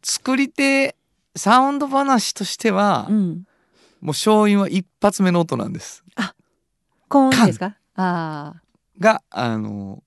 [0.03, 0.95] 作り手
[1.35, 6.03] サウンド話としては、うん、もう勝因は一発目の音なんです。
[7.07, 7.77] コーンですか？
[7.95, 8.61] ああ
[8.99, 10.03] があの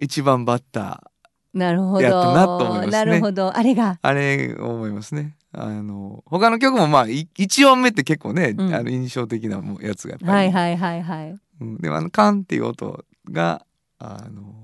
[0.00, 2.00] 一番バッターなるほど。
[2.00, 2.90] やったなと思いますね。
[2.92, 3.56] なるほど。
[3.56, 3.98] あれが。
[4.00, 5.36] あれ思いますね。
[5.52, 8.74] あの他の曲もまあい一音目って結構ね、うん。
[8.74, 11.38] あの印象的なもやつがやっぱり、はいはいはいはい。
[11.60, 13.66] うん、でもあのカンっていう音が
[13.98, 14.54] あの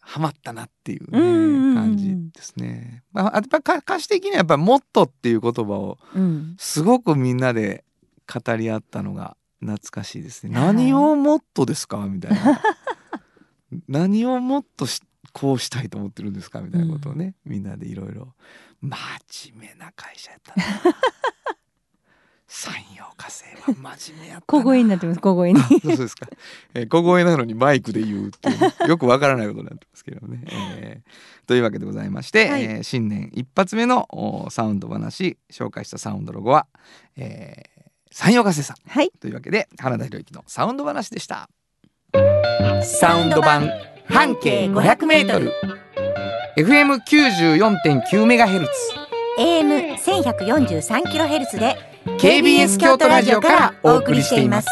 [0.00, 1.74] ハマったなっていうね、うんうんうん。
[1.74, 3.02] 感じですね。
[3.12, 7.84] まあ、やっぱ歌歌詞的にはやっぱり「もっと」っていう言葉をうん、すごくみんなで
[8.32, 10.56] 語り合ったのが懐かしいですね。
[10.56, 10.74] はい。
[10.74, 11.98] 何をもっとですか？
[12.06, 12.62] みたいな。
[13.88, 15.00] 何をもっとし
[15.32, 16.60] こうしたいと思ってるんですか？
[16.60, 18.34] みたいなことをね、みんなでいろいろ
[18.80, 20.64] 真面目な会社やったな。
[22.48, 23.42] 山陽火星
[23.82, 24.62] は真面目やったな。
[24.62, 25.60] 小声になってます小声に。
[25.82, 26.28] そうですか、
[26.74, 30.44] えー小声なのにマイクで言うっていうね、よくわからないことになってますけどね。
[30.46, 36.66] えーというわけでございまして、はいえー新年一発目のおサウンド話紹介したサウンドロゴは、
[37.16, 39.10] えー、山陽火星さんはい。
[39.20, 41.50] というわけで原田博之のサウンド話でした。
[42.82, 43.70] サウンド版
[44.06, 45.50] 半径 500m
[46.56, 48.72] FM 94.9メガヘルツ
[49.38, 51.76] AM 千百四十三キロヘルツで
[52.18, 54.68] KBS 京都ラジオからお送りしています。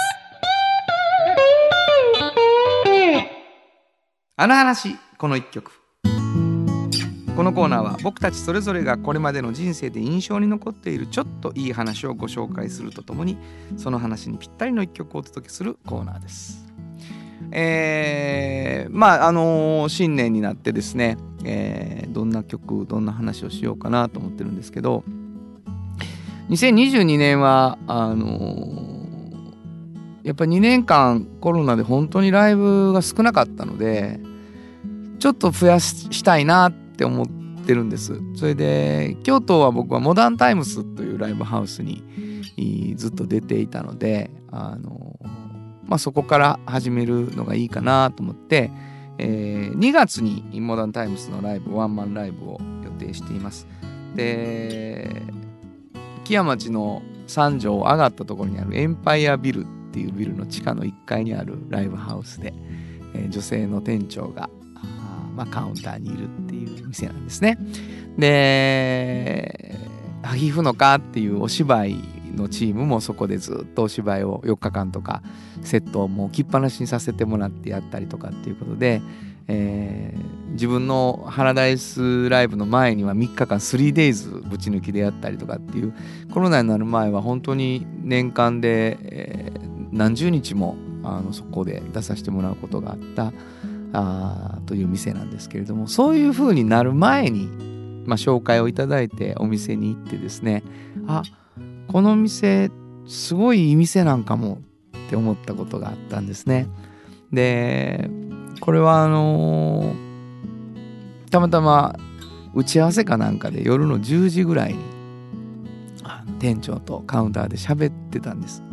[4.36, 5.70] あの話この一曲
[7.36, 13.36] このコーナーは僕たちそれぞれがこれまでの人生で印象に残っているちょっといい話をご紹介するとともに
[13.76, 16.63] その話にぴったりの一曲をお届けするコーナーです。
[17.50, 25.02] えーまああのー新年になってですね、えーどんな曲どんな話をしようかなと思ってるんですけど
[26.48, 28.94] 2022年はあのー
[30.22, 34.20] やっぱ2年間コロナで本当にライブが少なかったので
[35.18, 37.26] ちょっと増やしたいなって思っ
[37.66, 38.18] てるんです。
[38.34, 45.43] それで京都は僕はモダンタイムスというライブハウスにずっと出ていたのであのー
[45.86, 48.70] まあそこから始めるのがいいかなと思って、
[49.18, 53.66] えー2月にモダンタイムスのライブワンマンライブを予定しています
[54.14, 55.22] で
[56.24, 62.52] 木屋町の三条上がったところにあるエンパイアビルっていうビルの地下の1階にあるライブハウスで、
[63.14, 64.48] えー女性の店長が
[65.34, 67.58] まあ、カウンターにいるっていう店なんですね。
[68.16, 69.76] で
[70.22, 71.98] 「ハギフのか?」っていうお芝居
[72.34, 75.22] のチームもそこでずっとお芝居を4日間とか
[75.62, 79.00] セットをもう切っぱなしにさせてもらってやったりとかっていうことで、
[79.48, 85.94] えー、自分のハラダイスライブの前には3日間 3days ぶち抜きでやったりとかっていう
[86.32, 93.32] コロナになる前は本当に年間で、えー、何十日もあのそこで出させてもらうことがあった
[93.92, 97.46] あという店なんですけれどもそういう風になる前に、
[98.06, 100.64] まあ、紹介をいただいてお店に行ってですね
[101.06, 101.22] あ
[101.94, 102.72] この店
[103.06, 104.58] すごいいい店なんかも
[105.06, 106.66] って思ったことがあったんですね。
[107.32, 108.10] で
[108.58, 111.94] これはあのー、たまたま
[112.52, 114.80] 打ち合わせかなんかで夜の10時ぐらいに
[116.40, 118.64] 店長とカウンターで喋ってたんです。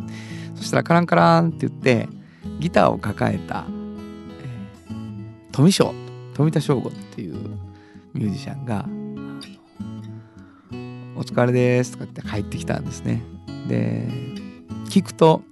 [0.56, 2.08] そしたらカランカランって言って
[2.58, 3.66] ギターを抱えた
[4.42, 4.92] え
[5.52, 5.94] 富翔
[6.34, 7.36] 富田翔吾っていう
[8.14, 8.84] ミュージシャンが
[11.16, 13.22] 「お疲れです」とかって帰ってきたんですね。
[13.68, 14.08] で
[14.88, 15.42] 聞くと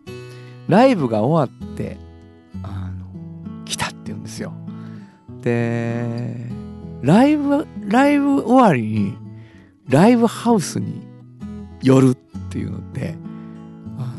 [0.68, 1.96] ライブが終わって
[2.62, 4.52] あの来たって言うんですよ。
[5.42, 6.34] で
[7.02, 9.14] ライブライブ終わりに
[9.88, 11.02] ライブハウスに
[11.82, 12.14] 寄るっ
[12.50, 13.14] ていうのって
[13.98, 14.12] あの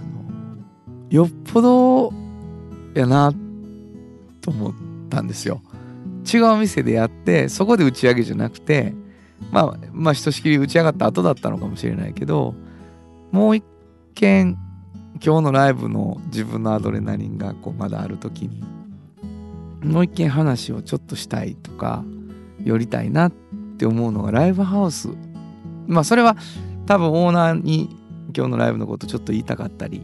[1.10, 2.12] よっぽど
[2.96, 3.32] やな
[4.42, 4.74] と思っ
[5.10, 5.62] たんですよ。
[6.32, 8.94] 違う店でやってそこで打ち上げじゃなくて
[9.52, 12.54] まあまあひとしきり打ち上がった後だったのかもしれないけど
[13.32, 13.64] もう一
[14.14, 14.58] 件
[15.24, 18.64] 今日のライブの自分のアドレナリンがこうまだある時に
[19.84, 22.04] もう一件話をちょっとしたいとか
[22.64, 23.32] 寄りたいなっ
[23.78, 25.10] て思うのがライブハウス。
[25.88, 26.38] まあそれは
[26.86, 27.90] 多分オーナーに
[28.36, 30.02] 今日のライブのことちょっと言いたかったり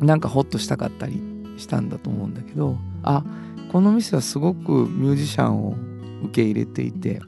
[0.00, 1.20] なんかホッとしたかったり
[1.56, 3.24] したんだと思うんだけどあ
[3.70, 5.76] この店はすごくミュージシャンを
[6.24, 7.20] 受け入れていて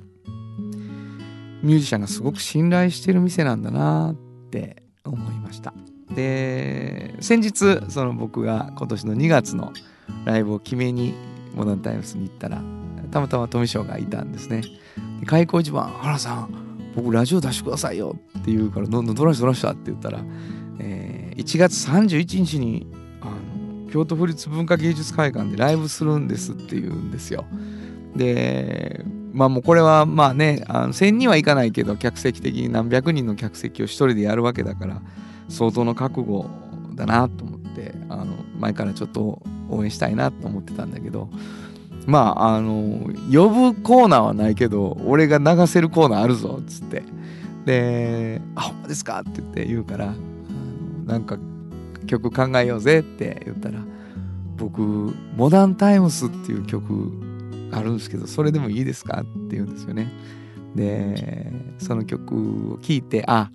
[1.63, 5.75] ミュージシャンがすごく信頼してる店なんだなって思いました
[6.15, 9.73] で先日その僕が今年の2月の
[10.25, 11.15] ライブを決めに
[11.55, 12.63] モダンタイムスに行ったら
[13.11, 14.63] たまたま富翔がいたんですね
[15.21, 20.21] で開口一番「原さん僕ラジオ出してくださいよ」って言うから「どんどんどらしたどらした」って言ったら、
[20.79, 22.87] えー、1月31日に
[23.91, 27.45] 京都府立文化芸術会館でライブするんですって言うんですよ。
[28.15, 35.03] でまあもうこれはまあねあの1,000人はいかないけど客席的に何百人の客席を一人でやるわけだから
[35.49, 36.47] 相当の覚悟
[36.95, 38.27] だなと思ってあの
[38.59, 41.29] 前からちょっと応援したいなと思ってたんだけど
[42.07, 47.03] まああの呼ぶコーナーはないけど俺が流せるコーナーあるぞっつって
[47.67, 50.15] で「あほんまですか?」って言って言うから
[51.07, 51.39] なんか
[52.07, 53.81] 曲考えようぜって言ったら
[54.57, 57.13] 僕「モダンタイムス」っていう曲
[57.73, 59.23] あるんですけどそれでもいいですか？
[59.23, 60.11] って言うんですよね。
[60.75, 63.51] でその曲を聴いてあ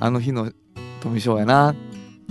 [0.00, 0.52] あの日の
[1.00, 1.74] 富翔やな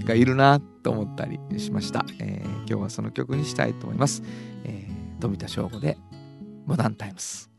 [0.03, 4.21] がいるなと思ったりしました、えー、今日はその曲にしたいと思います、
[4.65, 5.97] えー、富田翔吾で
[6.67, 7.49] 「モダンタイムス」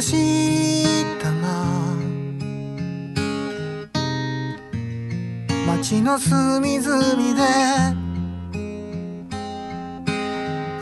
[0.00, 1.96] したな
[5.66, 7.42] 街の隅々で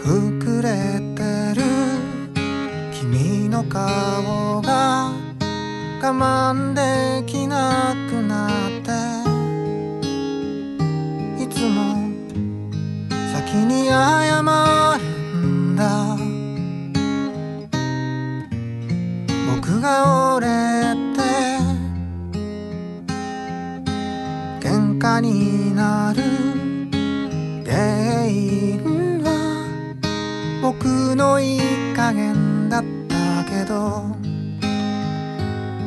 [0.05, 1.23] 膨れて
[1.59, 1.62] る
[2.93, 5.12] 君の顔が
[6.03, 8.51] 我慢できなくなっ
[8.83, 8.91] て
[11.43, 12.11] いつも
[13.33, 14.95] 先に謝る
[19.87, 20.51] が折れ
[21.14, 21.22] て
[24.61, 26.22] 喧嘩になる。
[27.64, 29.28] 原因は
[30.61, 31.61] 僕のいい
[31.95, 34.05] 加減だったけど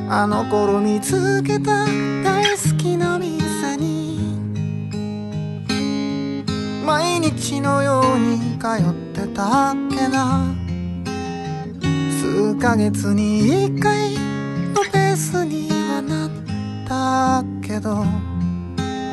[0.09, 1.85] あの頃見つけた
[2.23, 4.17] 大好きな店に
[6.85, 10.58] 毎日のように通ってたっけな。
[12.59, 14.15] ヶ月に一回
[14.73, 16.31] のペースにはなっ
[16.85, 18.03] たけど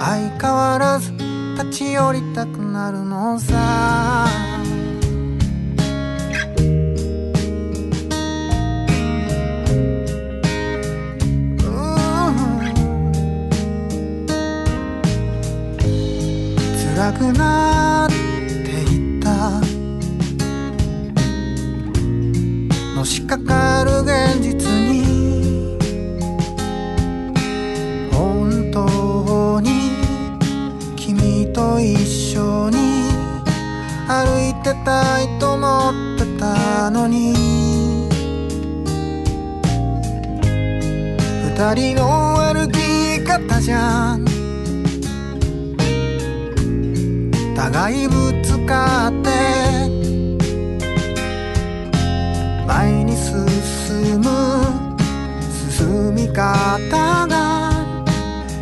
[0.01, 1.13] 相変わらず
[1.57, 4.27] 立ち寄りたくなるのさ。
[16.97, 17.76] 辛くなっ
[23.27, 25.77] かかる現実に。
[28.13, 29.91] 本当に
[30.95, 32.77] 君と一緒に。
[34.07, 37.35] 歩いてたいと思ってたのに。
[41.43, 44.25] 二人の歩き方じゃん。
[47.57, 49.66] 互いぶつかって。
[56.13, 57.71] み方が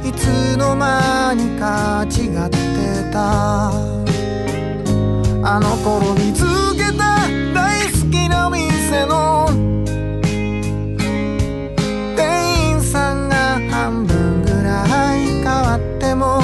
[0.05, 3.95] いつの間にか違ってた。
[5.47, 6.43] あの頃見つ
[6.75, 9.47] けた大好きな店の
[12.17, 16.41] 店員さんが半分ぐらい変わっても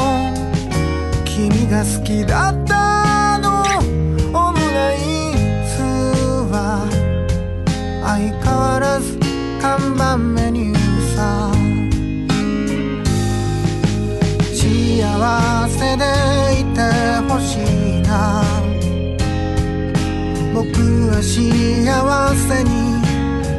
[1.24, 2.70] 君が好きだった
[15.97, 16.80] でいて
[17.28, 17.59] ほし
[17.99, 18.43] いな。
[20.55, 20.66] 僕
[21.09, 21.32] は幸
[22.34, 22.68] せに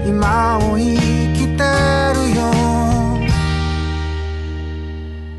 [0.08, 0.98] 今を生
[1.34, 1.64] きて
[2.16, 2.42] るよ。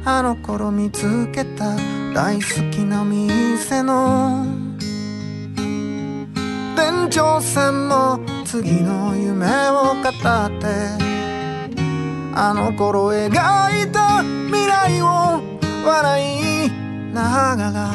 [0.04, 1.76] あの頃見つけた
[2.14, 4.46] 大好きな店の。
[6.74, 11.12] 店長さんも次の夢を語って。
[12.34, 15.42] あの頃描いた未来を
[15.86, 16.38] 笑
[16.68, 16.81] い。
[17.12, 17.92] ながら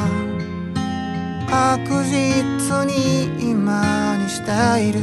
[1.48, 5.00] 確実に今にしている。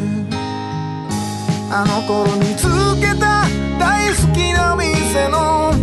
[1.77, 2.63] あの頃見つ
[3.01, 3.43] けた
[3.77, 5.73] 大好きな店の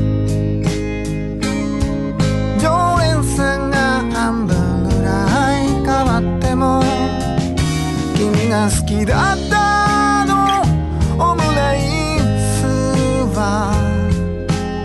[2.58, 6.82] 常連さんが半分ぐらい変わっても
[8.16, 10.62] 君が好きだったの
[11.32, 11.80] オムライ
[12.56, 12.64] ス
[13.36, 13.74] は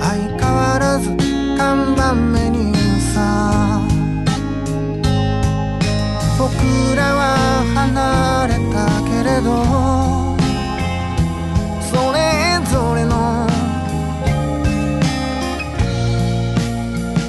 [0.01, 1.15] 相変わらず
[1.57, 2.46] 看板メ
[7.77, 9.47] 離れたけれど
[11.79, 12.17] それ
[12.65, 13.47] ぞれの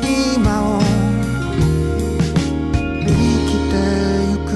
[0.03, 0.81] 今を
[3.01, 3.07] 生
[3.47, 3.75] きて
[4.31, 4.51] ゆく。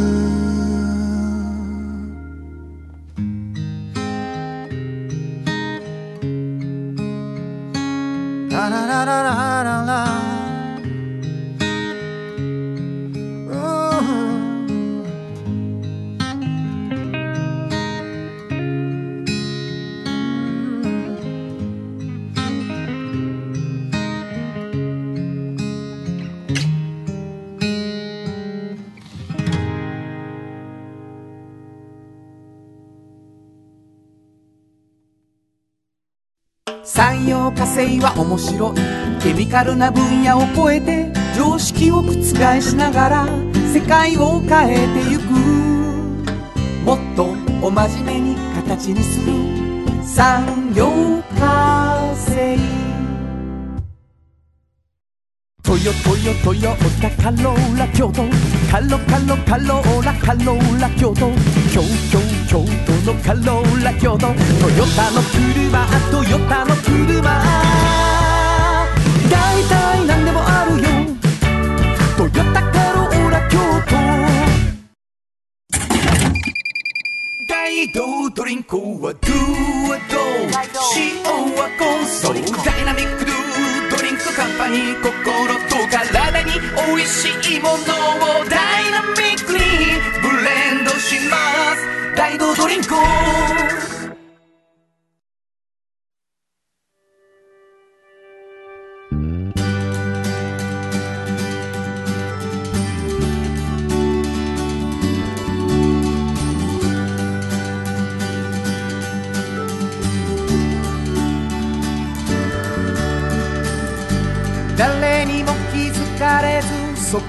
[8.51, 9.42] ラララララ。
[37.23, 42.13] 産業化成は面白いケミカルな分野を超えて常識を覆
[42.61, 43.27] しながら
[43.73, 45.23] 世界を変えてゆく。
[46.85, 47.27] もっと
[47.65, 49.33] お真面目に形にする。
[50.05, 50.91] 産業
[51.39, 52.72] 化成。
[55.85, 58.23] ヨトヨトヨタカローラ京都
[58.71, 61.33] カロカロカローラカローラ京都
[61.73, 64.37] 京京京都のカローラ京都トヨ
[64.95, 67.21] タの車トヨタの車
[69.29, 70.89] 大体何でもあるよ
[72.17, 73.59] トヨタカローラ京
[73.89, 73.97] 都
[77.49, 79.33] 大道ドリンクはドゥ
[79.89, 80.17] はド
[80.97, 81.25] 塩
[81.57, 83.42] はコンソーダイナミックドゥ
[84.35, 86.53] カンパニー心と体に
[86.91, 87.79] おいしいものを
[88.47, 89.59] ダイナミックに
[90.23, 91.37] ブレンドしま
[91.77, 92.17] す。
[92.17, 92.95] ライドリンク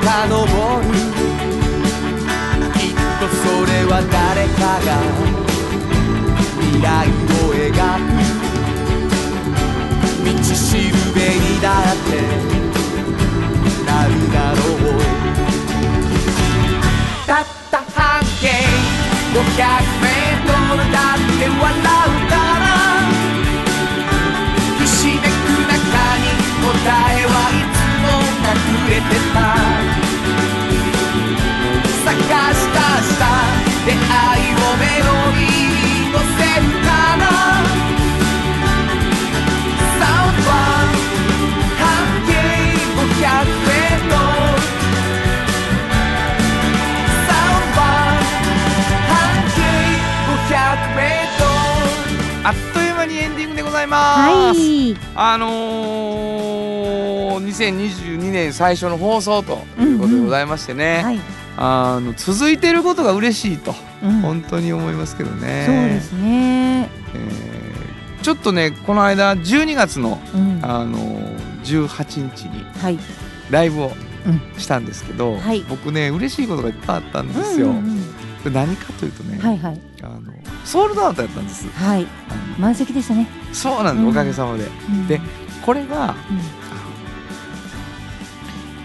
[0.00, 0.86] 遡る
[2.74, 4.88] きっとそれは誰かが
[6.60, 7.66] 未来を描
[7.98, 8.10] く
[10.24, 10.56] 道し
[10.88, 12.10] るべにだって
[13.84, 15.02] なるだろう。
[17.26, 18.46] たった半径
[19.34, 19.40] 500
[20.00, 21.82] メートルだって笑う
[22.28, 22.66] から
[24.78, 25.22] ひしめく
[25.66, 25.76] 中
[26.18, 26.24] に
[26.62, 26.66] 答
[27.12, 28.06] えはいつも
[28.46, 28.50] 隠
[28.90, 29.77] れてた。
[52.48, 54.60] あっという間にエンディングでございます。
[55.14, 61.24] あのー、2022年最初の放送ということでございましてね、うんうんはい、
[61.58, 63.87] あの続いてることが嬉しいと。
[64.00, 67.78] 本当に思いますけどね、そうですね、えー
[68.22, 72.98] ちょっとねこの間12月の、うん、あのー18日にはい。
[73.50, 73.92] ライブを
[74.56, 75.60] うしたんですけど、はい。
[75.68, 77.68] 僕ね嬉しいことがいっぱいあったんですよ。
[77.68, 78.04] うんうん
[78.46, 78.52] うん。
[78.52, 79.80] 何かというとね、はいはい。
[80.02, 80.20] あの
[80.64, 81.68] ソールドアウトやったんです。
[81.68, 82.06] はい。
[82.58, 84.10] 満席でしたね、そうなんです、うん。
[84.10, 84.64] おかげさまで。
[84.64, 85.06] うん。
[85.06, 85.20] で
[85.64, 86.40] これがうん。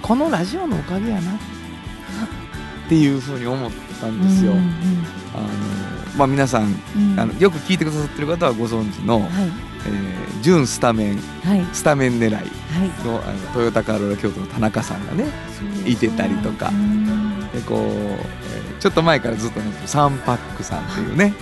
[0.02, 1.36] このラジオのおかげやなっ
[2.90, 3.72] ていうふうに思っ
[4.04, 4.52] たんですよ。
[4.52, 4.66] うんうん
[5.36, 5.48] あの
[6.18, 6.64] まあ皆さん
[6.96, 7.20] うん。
[7.20, 9.30] あのよく聞いてくださってる方はご存知の、はい。
[9.88, 11.66] えー準スタメンはい。
[11.74, 12.44] スタメン狙いはい。
[13.06, 15.26] のあのトヨタカローラ京都の田中さんがね
[15.86, 16.70] いてたりとか。
[16.70, 17.40] うん。
[17.52, 21.34] でこう、えーちょっと前からずっとねサンパックさんっていうね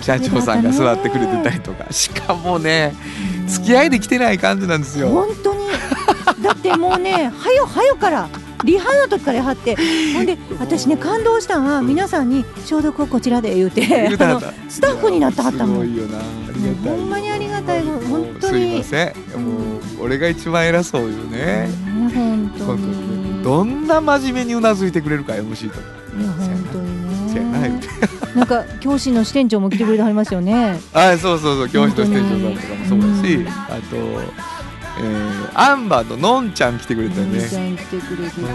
[0.00, 1.86] 社長さんが座ってくれてたりとか。
[1.92, 2.94] しかもね
[3.46, 5.08] 付き合いで来てない感じなんですよ。
[5.08, 5.60] 本当に。
[6.42, 8.28] だってもうねはよはよから
[8.64, 14.10] リハの時からやはってほんで私ね感動したのは皆さんに消毒をこちらで言うて
[14.68, 15.98] スタッフになってはったもん
[16.84, 17.82] ほんまにありがたい。
[17.82, 19.14] 本当すいにません。
[19.38, 21.38] もう俺が一番偉そうよね。
[21.38, 23.38] ね本当に。
[23.38, 25.80] にどんな真面目にうなずいてくれるか MC とか。
[26.18, 27.80] いや本当にね。
[27.80, 28.38] て。
[28.38, 30.80] なんか教師の支店長も来てくれてはりますよね。
[30.92, 31.68] あそうそうそう。
[31.68, 33.48] 教師の支店長さんとかもそうだしうん。
[33.48, 33.52] あ
[33.90, 34.57] と、
[35.00, 37.38] えーアンバーとのんちゃん来てくれたよね。
[37.38, 38.46] みーちゃん来てくれてた。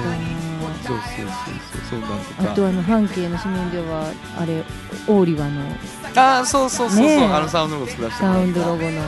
[0.83, 1.27] そうそうそう
[1.71, 1.89] そう。
[1.89, 2.51] そうなんとか。
[2.51, 4.63] あとあの半径の紙面ではあれ
[5.07, 5.61] オーリワの。
[6.15, 7.25] ああそうそうそうそう、ねえ。
[7.25, 9.01] あのサウンドロゴ作らせてサもらったウンドロゴの。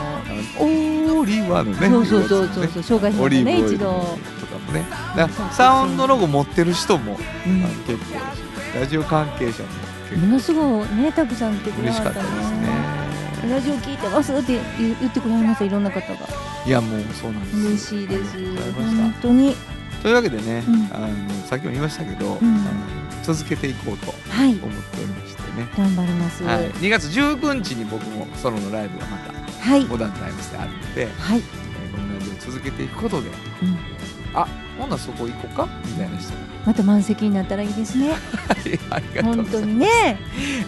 [0.59, 1.89] オーリーワのね。
[1.89, 2.67] そうそうそうそう。
[2.67, 3.85] そう紹介しオましたね一度。
[4.39, 4.85] とかもね。
[5.15, 7.61] だサウンドロゴ持ってる人も、うん。
[7.85, 9.69] 結構ラジオ関係者も
[10.09, 12.95] 結ものすごいねたくさん来てくれはっ構嬉しかったたですね。
[13.49, 18.37] ラジオ聞いてますって言言ってくれましたいろんな方がいやもうそうなんです嬉しいです。
[18.75, 19.55] 本当に。
[20.01, 20.89] というわけでね、うん。
[20.91, 22.37] あのさっきも言いましたけど、ん。
[22.37, 24.49] あの続けていこうとはい。
[24.51, 26.43] 思っておりましてね、頑張ります。
[26.43, 26.65] は、はい。
[26.67, 29.35] い2月19日に僕もソロのライブがまた
[29.69, 31.41] はい、モダンタイムスであるので、はい
[32.39, 33.77] 続けていくことでうん。
[34.33, 35.67] あほんならそこ行こうか？
[35.85, 36.31] みたいな人。
[36.33, 38.15] がまた満席になったらいいですね。
[39.23, 40.19] 本当にね。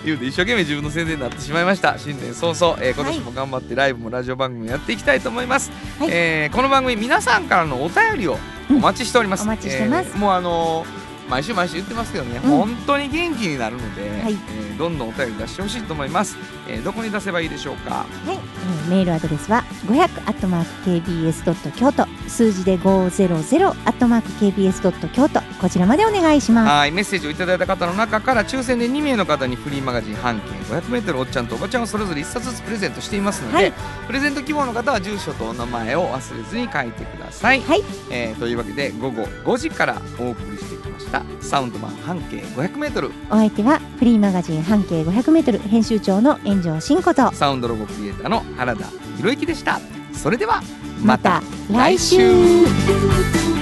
[0.06, 1.98] 言うて一生懸命自分の宣伝になってしまいました。
[1.98, 6.10] 新年早々、えー今年も頑張ってライブもラジオ番組もやっていきたいと思います、はい。
[6.12, 8.38] えーこの番組皆さんからのお便りを
[8.70, 10.12] お待ちしております、うんお待ちしてます。
[10.12, 12.50] えーもうあのー毎週毎週言ってますけどね、うん。
[12.52, 14.34] 本当に元気になるので、はい。
[14.34, 16.38] えーどんどんお便り出してほしいと思います、
[16.70, 17.96] えーどこに出せばいいでしょうか？
[17.96, 22.06] はい、えーメールアドレスは500アットマーク KBS ドット京都。
[22.28, 25.42] 数字で500アットマーク KBS ドット京都。
[25.62, 26.70] こちらまでお願いします。
[26.70, 26.92] はい。
[26.92, 33.74] メッセージをいただいた方の中から抽選で2名の方にフリーマガジン半径 500m おっちゃんとおばちゃんをそれぞれ1冊ずつプレゼントしていますので、はい。
[34.08, 40.77] プレゼント希望の方は住所とお名前を忘れずに書いてください、はいえーというわけで午後5時からお送りしてきま
[41.08, 47.32] したサウンド版半径 500m お相手はフリーマガジン半径500メートル編集長の炎上真子と。
[47.34, 48.86] サウンドロゴクリエイターの原田
[49.18, 49.80] 博之でした。
[50.14, 50.62] それでは
[51.02, 51.42] また
[51.72, 52.66] 来週。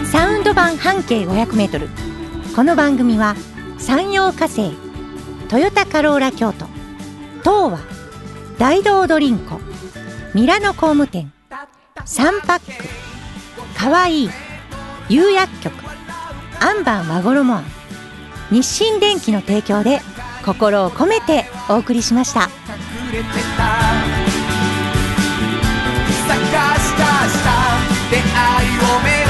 [0.06, 1.90] サウンド版半径500メートル。
[2.56, 3.36] この番組は
[3.78, 4.72] 山陽火星
[5.50, 6.66] トヨタカローラ京都
[7.44, 7.80] 東和
[8.58, 9.60] 大道ドリンコ
[10.34, 11.32] ミラノ工務店
[12.06, 14.30] サンパックかわいい
[15.10, 15.85] 釉薬局
[16.60, 17.64] アンバー和衣。
[18.52, 20.02] 日清電機の提供で
[20.46, 23.26] 心を込めてお送りしました「隠れて
[23.58, 23.64] た
[26.28, 26.40] 探
[26.80, 27.56] した。
[28.12, 29.25] 出会いを目